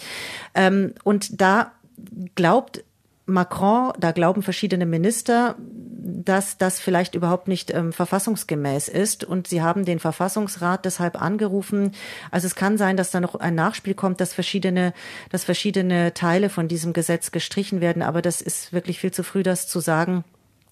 Ähm, 0.53 0.93
und 1.03 1.41
da 1.41 1.71
glaubt 2.35 2.83
Macron, 3.29 3.93
da 3.99 4.11
glauben 4.11 4.43
verschiedene 4.43 4.85
Minister, 4.85 5.55
dass 5.59 6.57
das 6.57 6.79
vielleicht 6.79 7.15
überhaupt 7.15 7.47
nicht 7.47 7.73
ähm, 7.73 7.93
verfassungsgemäß 7.93 8.87
ist. 8.87 9.23
Und 9.23 9.47
sie 9.47 9.61
haben 9.61 9.85
den 9.85 9.99
Verfassungsrat 9.99 10.85
deshalb 10.85 11.21
angerufen. 11.21 11.91
Also 12.31 12.47
es 12.47 12.55
kann 12.55 12.77
sein, 12.77 12.97
dass 12.97 13.11
da 13.11 13.19
noch 13.19 13.35
ein 13.35 13.55
Nachspiel 13.55 13.93
kommt, 13.93 14.21
dass 14.21 14.33
verschiedene, 14.33 14.93
dass 15.29 15.43
verschiedene 15.43 16.13
Teile 16.13 16.49
von 16.49 16.67
diesem 16.67 16.93
Gesetz 16.93 17.31
gestrichen 17.31 17.81
werden. 17.81 18.01
Aber 18.01 18.21
das 18.21 18.41
ist 18.41 18.73
wirklich 18.73 18.99
viel 18.99 19.11
zu 19.11 19.23
früh, 19.23 19.43
das 19.43 19.67
zu 19.67 19.79
sagen. 19.79 20.23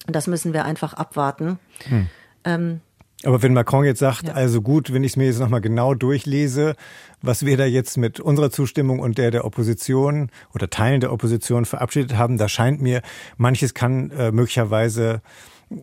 Das 0.06 0.26
müssen 0.26 0.52
wir 0.52 0.64
einfach 0.64 0.94
abwarten. 0.94 1.58
Hm. 1.88 2.08
Ähm, 2.44 2.80
aber 3.24 3.42
wenn 3.42 3.52
Macron 3.52 3.84
jetzt 3.84 3.98
sagt, 3.98 4.28
ja. 4.28 4.34
also 4.34 4.62
gut, 4.62 4.92
wenn 4.92 5.02
ich 5.02 5.12
es 5.12 5.16
mir 5.16 5.26
jetzt 5.26 5.40
nochmal 5.40 5.60
genau 5.60 5.94
durchlese, 5.94 6.76
was 7.20 7.44
wir 7.44 7.56
da 7.56 7.64
jetzt 7.64 7.96
mit 7.96 8.20
unserer 8.20 8.50
Zustimmung 8.50 9.00
und 9.00 9.18
der 9.18 9.32
der 9.32 9.44
Opposition 9.44 10.30
oder 10.54 10.70
Teilen 10.70 11.00
der 11.00 11.12
Opposition 11.12 11.64
verabschiedet 11.64 12.16
haben, 12.16 12.38
da 12.38 12.48
scheint 12.48 12.80
mir, 12.80 13.02
manches 13.36 13.74
kann 13.74 14.10
äh, 14.10 14.30
möglicherweise 14.30 15.20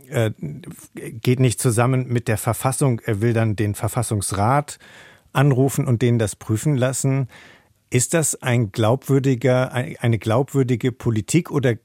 äh, 0.09 0.31
geht 0.95 1.39
nicht 1.39 1.59
zusammen 1.59 2.07
mit 2.07 2.27
der 2.27 2.37
Verfassung. 2.37 3.01
Er 3.05 3.21
will 3.21 3.33
dann 3.33 3.55
den 3.55 3.75
Verfassungsrat 3.75 4.79
anrufen 5.33 5.85
und 5.85 6.01
denen 6.01 6.19
das 6.19 6.35
prüfen 6.35 6.77
lassen. 6.77 7.27
Ist 7.89 8.13
das 8.13 8.41
ein 8.41 8.71
glaubwürdiger, 8.71 9.71
eine 9.73 10.17
glaubwürdige 10.17 10.91
Politik 10.91 11.51
oder 11.51 11.75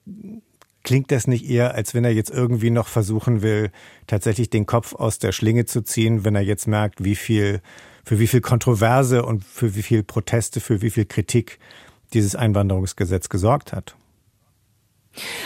Klingt 0.83 1.11
das 1.13 1.27
nicht 1.27 1.49
eher, 1.49 1.75
als 1.75 1.95
wenn 1.95 2.05
er 2.05 2.13
jetzt 2.13 2.31
irgendwie 2.31 2.71
noch 2.71 2.89
versuchen 2.89 3.43
will, 3.43 3.71
tatsächlich 4.07 4.49
den 4.49 4.67
Kopf 4.67 4.95
aus 4.95 5.19
der 5.19 5.33
Schlinge 5.33 5.67
zu 5.67 5.83
ziehen, 5.83 6.25
wenn 6.25 6.35
er 6.35 6.43
jetzt 6.43 6.67
merkt, 6.67 7.05
wie 7.05 7.17
viel, 7.17 7.61
für 8.05 8.19
wie 8.19 8.27
viel 8.27 8.41
Kontroverse 8.41 9.25
und 9.25 9.45
für 9.45 9.75
wie 9.75 9.83
viel 9.83 10.03
Proteste, 10.03 10.61
für 10.61 10.81
wie 10.81 10.91
viel 10.91 11.05
Kritik 11.05 11.59
dieses 12.15 12.35
Einwanderungsgesetz 12.35 13.29
gesorgt 13.29 13.73
hat? 13.73 13.95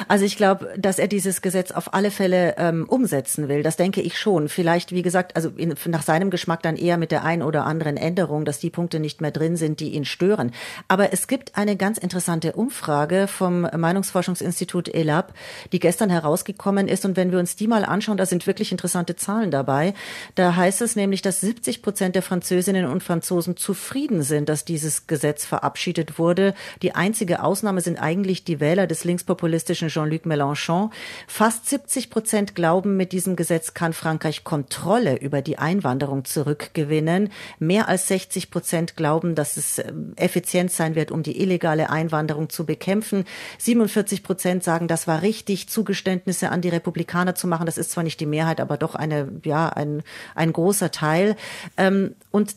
Also 0.08 0.24
ich 0.24 0.36
glaube, 0.36 0.74
dass 0.76 0.98
er 0.98 1.08
dieses 1.08 1.40
Gesetz 1.40 1.70
auf 1.70 1.94
alle 1.94 2.10
Fälle 2.10 2.56
ähm, 2.58 2.86
umsetzen 2.88 3.48
will. 3.48 3.62
Das 3.62 3.76
denke 3.76 4.02
ich 4.02 4.18
schon. 4.18 4.48
Vielleicht, 4.48 4.92
wie 4.92 5.02
gesagt, 5.02 5.36
also 5.36 5.50
in, 5.56 5.74
nach 5.86 6.02
seinem 6.02 6.30
Geschmack 6.30 6.62
dann 6.62 6.76
eher 6.76 6.98
mit 6.98 7.10
der 7.10 7.24
ein 7.24 7.42
oder 7.42 7.64
anderen 7.64 7.96
Änderung, 7.96 8.44
dass 8.44 8.58
die 8.58 8.70
Punkte 8.70 9.00
nicht 9.00 9.20
mehr 9.20 9.30
drin 9.30 9.56
sind, 9.56 9.80
die 9.80 9.90
ihn 9.90 10.04
stören. 10.04 10.52
Aber 10.86 11.12
es 11.12 11.28
gibt 11.28 11.56
eine 11.56 11.76
ganz 11.76 11.96
interessante 11.98 12.52
Umfrage 12.52 13.26
vom 13.26 13.62
Meinungsforschungsinstitut 13.62 14.94
ELAB, 14.94 15.32
die 15.72 15.80
gestern 15.80 16.10
herausgekommen 16.10 16.86
ist. 16.86 17.06
Und 17.06 17.16
wenn 17.16 17.32
wir 17.32 17.38
uns 17.38 17.56
die 17.56 17.66
mal 17.66 17.84
anschauen, 17.84 18.18
da 18.18 18.26
sind 18.26 18.46
wirklich 18.46 18.70
interessante 18.70 19.16
Zahlen 19.16 19.50
dabei. 19.50 19.94
Da 20.34 20.56
heißt 20.56 20.82
es 20.82 20.94
nämlich, 20.94 21.22
dass 21.22 21.40
70 21.40 21.82
Prozent 21.82 22.14
der 22.14 22.22
Französinnen 22.22 22.84
und 22.84 23.02
Franzosen 23.02 23.56
zufrieden 23.56 24.22
sind, 24.22 24.50
dass 24.50 24.66
dieses 24.66 25.06
Gesetz 25.06 25.46
verabschiedet 25.46 26.18
wurde. 26.18 26.54
Die 26.82 26.94
einzige 26.94 27.42
Ausnahme 27.42 27.80
sind 27.80 27.98
eigentlich 27.98 28.44
die 28.44 28.60
Wähler 28.60 28.86
des 28.86 29.04
Linkspopulisten 29.04 29.53
populistischen 29.54 29.88
Jean-Luc 29.88 30.26
Mélenchon. 30.26 30.90
Fast 31.28 31.68
70 31.68 32.10
Prozent 32.10 32.54
glauben, 32.56 32.96
mit 32.96 33.12
diesem 33.12 33.36
Gesetz 33.36 33.72
kann 33.72 33.92
Frankreich 33.92 34.42
Kontrolle 34.42 35.16
über 35.16 35.42
die 35.42 35.58
Einwanderung 35.58 36.24
zurückgewinnen. 36.24 37.30
Mehr 37.60 37.88
als 37.88 38.08
60 38.08 38.50
Prozent 38.50 38.96
glauben, 38.96 39.36
dass 39.36 39.56
es 39.56 39.78
ähm, 39.78 40.12
effizient 40.16 40.72
sein 40.72 40.96
wird, 40.96 41.12
um 41.12 41.22
die 41.22 41.40
illegale 41.40 41.88
Einwanderung 41.88 42.50
zu 42.50 42.66
bekämpfen. 42.66 43.24
47 43.58 44.24
Prozent 44.24 44.64
sagen, 44.64 44.88
das 44.88 45.06
war 45.06 45.22
richtig, 45.22 45.68
Zugeständnisse 45.68 46.50
an 46.50 46.60
die 46.60 46.70
Republikaner 46.70 47.36
zu 47.36 47.46
machen. 47.46 47.66
Das 47.66 47.78
ist 47.78 47.92
zwar 47.92 48.02
nicht 48.02 48.18
die 48.18 48.26
Mehrheit, 48.26 48.60
aber 48.60 48.76
doch 48.76 48.96
eine, 48.96 49.28
ja, 49.44 49.68
ein, 49.68 50.02
ein 50.34 50.52
großer 50.52 50.90
Teil. 50.90 51.36
Ähm, 51.76 52.16
und 52.32 52.56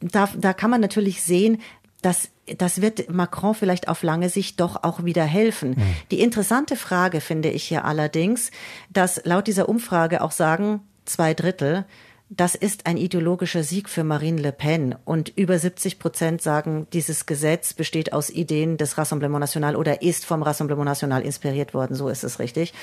da, 0.00 0.28
da 0.36 0.52
kann 0.52 0.70
man 0.70 0.80
natürlich 0.80 1.22
sehen, 1.22 1.60
dass 2.02 2.30
das 2.58 2.80
wird 2.80 3.10
Macron 3.10 3.54
vielleicht 3.54 3.88
auf 3.88 4.02
lange 4.02 4.28
Sicht 4.28 4.60
doch 4.60 4.82
auch 4.82 5.04
wieder 5.04 5.24
helfen. 5.24 5.70
Mhm. 5.70 5.96
Die 6.10 6.20
interessante 6.20 6.76
Frage 6.76 7.20
finde 7.20 7.50
ich 7.50 7.64
hier 7.64 7.84
allerdings, 7.84 8.50
dass 8.90 9.20
laut 9.24 9.46
dieser 9.46 9.68
Umfrage 9.68 10.22
auch 10.22 10.30
sagen 10.30 10.80
zwei 11.04 11.34
Drittel, 11.34 11.84
das 12.28 12.56
ist 12.56 12.86
ein 12.86 12.96
ideologischer 12.96 13.62
Sieg 13.62 13.88
für 13.88 14.02
Marine 14.02 14.40
Le 14.40 14.50
Pen. 14.50 14.96
Und 15.04 15.28
über 15.36 15.56
70 15.60 16.00
Prozent 16.00 16.42
sagen, 16.42 16.88
dieses 16.92 17.26
Gesetz 17.26 17.72
besteht 17.72 18.12
aus 18.12 18.30
Ideen 18.30 18.78
des 18.78 18.98
Rassemblement 18.98 19.38
National 19.38 19.76
oder 19.76 20.02
ist 20.02 20.24
vom 20.24 20.42
Rassemblement 20.42 20.86
National 20.86 21.22
inspiriert 21.22 21.72
worden. 21.72 21.94
So 21.94 22.08
ist 22.08 22.24
es 22.24 22.40
richtig. 22.40 22.74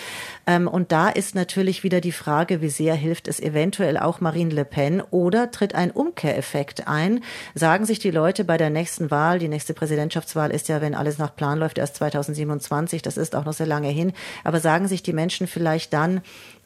Ähm, 0.48 0.70
und 0.70 0.94
da 0.94 1.10
ist 1.10 1.36
natürlich 1.36 1.84
wieder 1.84 2.00
die 2.00 2.14
Frage, 2.14 2.62
wie 2.62 2.70
sehr 2.70 2.96
hilft 2.96 3.28
es 3.28 3.42
eventuell 3.42 3.98
auch 3.98 4.22
Marine 4.22 4.54
Le 4.54 4.64
Pen 4.64 5.02
oder 5.12 5.52
tritt 5.52 5.76
ein 5.76 5.92
Umkehreffekt 5.92 6.88
ein? 6.88 7.22
Sagen 7.54 7.86
sich 7.86 8.00
die 8.00 8.12
Leute 8.12 8.46
bei 8.46 8.56
der 8.56 8.70
nächsten 8.70 9.12
Wahl, 9.12 9.40
die 9.40 9.50
nächste 9.50 9.74
Präsidentschaftswahl 9.74 10.52
ist 10.52 10.70
ja, 10.70 10.80
wenn 10.80 10.96
alles 10.96 11.18
nach 11.18 11.36
Plan 11.36 11.60
läuft, 11.60 11.80
erst 11.80 11.98
2027. 11.98 13.02
Das 13.02 13.18
ist 13.18 13.36
auch 13.36 13.44
noch 13.44 13.54
sehr 13.54 13.68
lange 13.68 13.90
hin. 13.90 14.14
Aber 14.46 14.62
sagen 14.62 14.88
sich 14.88 15.04
die 15.04 15.12
Menschen 15.12 15.48
vielleicht 15.48 15.92
dann, 15.92 16.22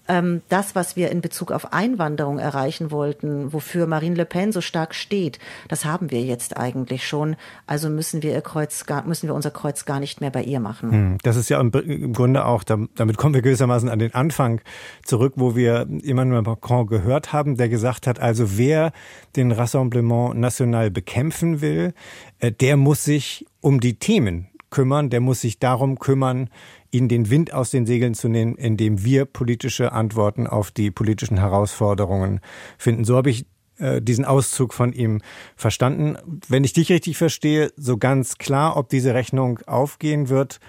ähm, 0.07 0.41
das, 0.49 0.75
was 0.75 0.95
wir 0.95 1.11
in 1.11 1.21
Bezug 1.21 1.51
auf 1.51 1.73
Einwanderung 1.73 2.39
erreichen 2.39 2.91
wollten, 2.91 3.53
wofür 3.53 3.87
Marine 3.87 4.15
Le 4.15 4.25
Pen 4.25 4.51
so 4.51 4.61
stark 4.61 4.95
steht, 4.95 5.39
das 5.67 5.85
haben 5.85 6.11
wir 6.11 6.21
jetzt 6.21 6.57
eigentlich 6.57 7.07
schon. 7.07 7.35
Also 7.65 7.89
müssen 7.89 8.23
wir 8.23 8.31
ihr 8.31 8.41
Kreuz 8.41 8.85
gar, 8.85 9.05
müssen 9.05 9.27
wir 9.27 9.35
unser 9.35 9.51
Kreuz 9.51 9.85
gar 9.85 9.99
nicht 9.99 10.21
mehr 10.21 10.29
bei 10.31 10.43
ihr 10.43 10.59
machen. 10.59 10.91
Hm, 10.91 11.17
das 11.23 11.35
ist 11.35 11.49
ja 11.49 11.59
im, 11.59 11.71
Grunde 12.13 12.45
auch, 12.45 12.63
damit 12.63 13.17
kommen 13.17 13.35
wir 13.35 13.41
gewissermaßen 13.41 13.89
an 13.89 13.99
den 13.99 14.13
Anfang 14.13 14.61
zurück, 15.03 15.33
wo 15.35 15.55
wir 15.55 15.87
Emmanuel 16.03 16.41
Macron 16.41 16.87
gehört 16.87 17.33
haben, 17.33 17.57
der 17.57 17.69
gesagt 17.69 18.07
hat, 18.07 18.19
also 18.19 18.57
wer 18.57 18.91
den 19.35 19.51
Rassemblement 19.51 20.35
National 20.35 20.91
bekämpfen 20.91 21.61
will, 21.61 21.93
äh, 22.39 22.51
der 22.51 22.77
muss 22.77 23.03
sich 23.03 23.45
um 23.61 23.79
die 23.79 23.99
Themen 23.99 24.47
kümmern, 24.69 25.09
der 25.09 25.21
muss 25.21 25.41
sich 25.41 25.59
darum 25.59 25.99
kümmern, 25.99 26.49
ihnen 26.91 27.09
den 27.09 27.29
Wind 27.29 27.53
aus 27.53 27.71
den 27.71 27.85
Segeln 27.85 28.13
zu 28.13 28.27
nehmen, 28.27 28.55
indem 28.55 29.03
wir 29.03 29.25
politische 29.25 29.91
Antworten 29.91 30.47
auf 30.47 30.71
die 30.71 30.91
politischen 30.91 31.37
Herausforderungen 31.37 32.39
finden. 32.77 33.05
So 33.05 33.15
habe 33.15 33.29
ich 33.29 33.45
äh, 33.79 34.01
diesen 34.01 34.25
Auszug 34.25 34.73
von 34.73 34.93
ihm 34.93 35.21
verstanden. 35.55 36.17
Wenn 36.47 36.63
ich 36.63 36.73
dich 36.73 36.89
richtig 36.89 37.17
verstehe, 37.17 37.71
so 37.75 37.97
ganz 37.97 38.37
klar, 38.37 38.77
ob 38.77 38.89
diese 38.89 39.13
Rechnung 39.13 39.59
aufgehen 39.67 40.29
wird, 40.29 40.59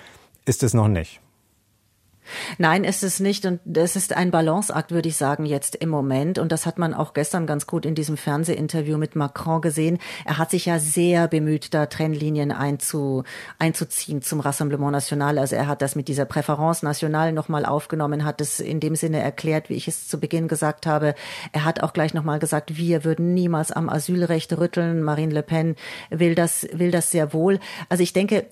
ist 0.44 0.62
es 0.62 0.74
noch 0.74 0.88
nicht. 0.88 1.20
Nein, 2.58 2.84
ist 2.84 3.02
es 3.02 3.20
nicht. 3.20 3.46
Und 3.46 3.60
es 3.76 3.96
ist 3.96 4.16
ein 4.16 4.30
Balanceakt, 4.30 4.90
würde 4.90 5.08
ich 5.08 5.16
sagen, 5.16 5.46
jetzt 5.46 5.74
im 5.76 5.88
Moment. 5.88 6.38
Und 6.38 6.52
das 6.52 6.66
hat 6.66 6.78
man 6.78 6.94
auch 6.94 7.14
gestern 7.14 7.46
ganz 7.46 7.66
gut 7.66 7.86
in 7.86 7.94
diesem 7.94 8.16
Fernsehinterview 8.16 8.98
mit 8.98 9.16
Macron 9.16 9.60
gesehen. 9.60 9.98
Er 10.24 10.38
hat 10.38 10.50
sich 10.50 10.66
ja 10.66 10.78
sehr 10.78 11.28
bemüht, 11.28 11.74
da 11.74 11.86
Trennlinien 11.86 12.52
einzu, 12.52 13.24
einzuziehen 13.58 14.22
zum 14.22 14.40
Rassemblement 14.40 14.92
National. 14.92 15.38
Also 15.38 15.56
er 15.56 15.66
hat 15.66 15.82
das 15.82 15.96
mit 15.96 16.08
dieser 16.08 16.24
Präferenz 16.24 16.82
National 16.82 17.32
nochmal 17.32 17.64
aufgenommen, 17.64 18.24
hat 18.24 18.40
es 18.40 18.60
in 18.60 18.80
dem 18.80 18.96
Sinne 18.96 19.20
erklärt, 19.20 19.68
wie 19.68 19.74
ich 19.74 19.88
es 19.88 20.08
zu 20.08 20.18
Beginn 20.18 20.48
gesagt 20.48 20.86
habe. 20.86 21.14
Er 21.52 21.64
hat 21.64 21.82
auch 21.82 21.92
gleich 21.92 22.14
nochmal 22.14 22.38
gesagt, 22.38 22.76
wir 22.76 23.04
würden 23.04 23.34
niemals 23.34 23.72
am 23.72 23.88
Asylrecht 23.88 24.56
rütteln. 24.58 25.02
Marine 25.02 25.34
Le 25.34 25.42
Pen 25.42 25.76
will 26.10 26.34
das, 26.34 26.66
will 26.72 26.90
das 26.90 27.10
sehr 27.10 27.32
wohl. 27.32 27.60
Also 27.88 28.02
ich 28.02 28.12
denke, 28.12 28.46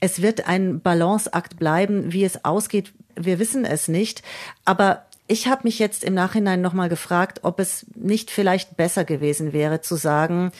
es 0.00 0.22
wird 0.22 0.46
ein 0.48 0.80
Balanceakt 0.80 1.58
bleiben. 1.58 2.12
Wie 2.12 2.24
es 2.24 2.44
ausgeht, 2.44 2.92
wir 3.16 3.38
wissen 3.38 3.64
es 3.64 3.88
nicht. 3.88 4.22
Aber 4.64 5.06
ich 5.26 5.46
habe 5.46 5.62
mich 5.64 5.78
jetzt 5.78 6.02
im 6.02 6.14
Nachhinein 6.14 6.60
nochmal 6.60 6.88
gefragt, 6.88 7.40
ob 7.42 7.60
es 7.60 7.86
nicht 7.94 8.30
vielleicht 8.30 8.76
besser 8.76 9.04
gewesen 9.04 9.52
wäre 9.52 9.80
zu 9.80 9.94
sagen, 9.94 10.50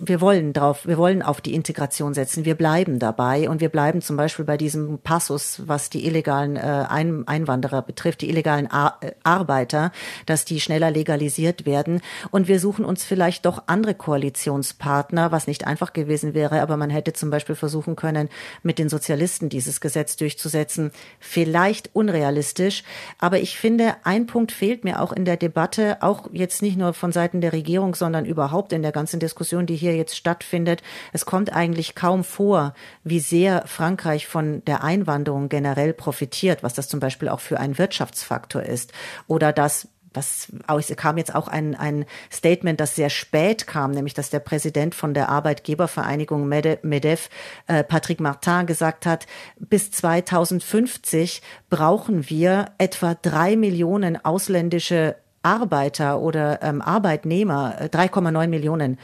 wir 0.00 0.20
wollen 0.20 0.52
drauf, 0.52 0.86
wir 0.86 0.96
wollen 0.96 1.22
auf 1.22 1.40
die 1.40 1.54
Integration 1.54 2.14
setzen. 2.14 2.44
Wir 2.44 2.54
bleiben 2.54 3.00
dabei 3.00 3.48
und 3.50 3.60
wir 3.60 3.68
bleiben 3.68 4.00
zum 4.00 4.16
Beispiel 4.16 4.44
bei 4.44 4.56
diesem 4.56 4.98
Passus, 4.98 5.62
was 5.66 5.90
die 5.90 6.06
illegalen 6.06 6.56
äh, 6.56 6.86
Ein 6.88 7.26
Einwanderer 7.26 7.82
betrifft, 7.82 8.20
die 8.20 8.30
illegalen 8.30 8.66
äh, 8.66 9.12
Arbeiter, 9.24 9.90
dass 10.26 10.44
die 10.44 10.60
schneller 10.60 10.92
legalisiert 10.92 11.66
werden. 11.66 12.00
Und 12.30 12.46
wir 12.46 12.60
suchen 12.60 12.84
uns 12.84 13.02
vielleicht 13.02 13.44
doch 13.44 13.64
andere 13.66 13.94
Koalitionspartner, 13.94 15.32
was 15.32 15.48
nicht 15.48 15.66
einfach 15.66 15.92
gewesen 15.92 16.32
wäre, 16.32 16.62
aber 16.62 16.76
man 16.76 16.90
hätte 16.90 17.12
zum 17.12 17.30
Beispiel 17.30 17.56
versuchen 17.56 17.96
können, 17.96 18.28
mit 18.62 18.78
den 18.78 18.88
Sozialisten 18.88 19.48
dieses 19.48 19.80
Gesetz 19.80 20.16
durchzusetzen. 20.16 20.92
Vielleicht 21.18 21.90
unrealistisch, 21.92 22.84
aber 23.18 23.40
ich 23.40 23.58
finde, 23.58 23.96
ein 24.04 24.26
Punkt 24.26 24.52
fehlt 24.52 24.84
mir 24.84 25.00
auch 25.00 25.12
in 25.12 25.24
der 25.24 25.36
Debatte, 25.36 25.98
auch 26.02 26.28
jetzt 26.32 26.62
nicht 26.62 26.76
nur 26.76 26.94
von 26.94 27.10
Seiten 27.10 27.40
der 27.40 27.52
Regierung, 27.52 27.96
sondern 27.96 28.24
überhaupt 28.24 28.72
in 28.72 28.82
der 28.82 28.92
ganzen 28.92 29.18
Diskussion, 29.18 29.66
die 29.66 29.74
hier 29.74 29.87
hier 29.88 29.96
jetzt 29.96 30.16
stattfindet. 30.16 30.82
Es 31.12 31.26
kommt 31.26 31.52
eigentlich 31.52 31.94
kaum 31.94 32.24
vor, 32.24 32.74
wie 33.04 33.20
sehr 33.20 33.64
Frankreich 33.66 34.26
von 34.26 34.64
der 34.66 34.84
Einwanderung 34.84 35.48
generell 35.48 35.92
profitiert, 35.92 36.62
was 36.62 36.74
das 36.74 36.88
zum 36.88 37.00
Beispiel 37.00 37.28
auch 37.28 37.40
für 37.40 37.58
ein 37.58 37.78
Wirtschaftsfaktor 37.78 38.62
ist. 38.62 38.92
Oder 39.26 39.52
dass 39.52 39.88
das 40.12 40.48
kam 40.96 41.18
jetzt 41.18 41.34
auch 41.34 41.48
ein, 41.48 41.74
ein 41.74 42.04
Statement, 42.32 42.80
das 42.80 42.96
sehr 42.96 43.10
spät 43.10 43.66
kam, 43.66 43.90
nämlich 43.90 44.14
dass 44.14 44.30
der 44.30 44.40
Präsident 44.40 44.94
von 44.94 45.14
der 45.14 45.28
Arbeitgebervereinigung 45.28 46.48
MEDEF, 46.48 47.28
äh, 47.66 47.84
Patrick 47.84 48.20
Martin, 48.20 48.66
gesagt 48.66 49.06
hat, 49.06 49.26
bis 49.58 49.90
2050 49.90 51.42
brauchen 51.70 52.28
wir 52.30 52.72
etwa 52.78 53.14
drei 53.14 53.56
Millionen 53.56 54.24
ausländische 54.24 55.16
Arbeiter 55.42 56.20
oder 56.20 56.62
ähm, 56.62 56.82
Arbeitnehmer, 56.82 57.76
3,9 57.80 58.42
äh, 58.42 58.46
Millionen 58.48 58.98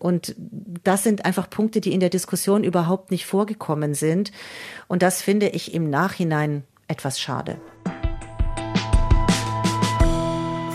und 0.00 0.34
das 0.84 1.02
sind 1.02 1.24
einfach 1.24 1.48
Punkte, 1.50 1.80
die 1.80 1.92
in 1.92 2.00
der 2.00 2.10
Diskussion 2.10 2.64
überhaupt 2.64 3.10
nicht 3.10 3.26
vorgekommen 3.26 3.94
sind. 3.94 4.32
Und 4.88 5.02
das 5.02 5.22
finde 5.22 5.48
ich 5.48 5.74
im 5.74 5.90
Nachhinein 5.90 6.64
etwas 6.88 7.20
schade. 7.20 7.58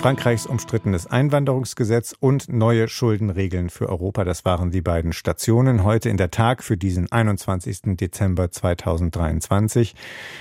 Frankreichs 0.01 0.47
umstrittenes 0.47 1.05
Einwanderungsgesetz 1.05 2.15
und 2.19 2.51
neue 2.51 2.87
Schuldenregeln 2.87 3.69
für 3.69 3.87
Europa. 3.87 4.23
Das 4.23 4.45
waren 4.45 4.71
die 4.71 4.81
beiden 4.81 5.13
Stationen 5.13 5.83
heute 5.83 6.09
in 6.09 6.17
der 6.17 6.31
Tag 6.31 6.63
für 6.63 6.75
diesen 6.75 7.11
21. 7.11 7.97
Dezember 7.97 8.49
2023. 8.49 9.93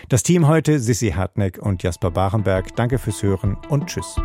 Das 0.09 0.23
Team 0.23 0.49
heute 0.49 0.81
Sissi 0.81 1.11
Hartneck 1.11 1.59
und 1.59 1.83
Jasper 1.83 2.11
Barenberg. 2.11 2.75
Danke 2.75 2.99
fürs 2.99 3.23
Hören 3.23 3.59
und 3.69 3.89
Tschüss. 3.89 4.17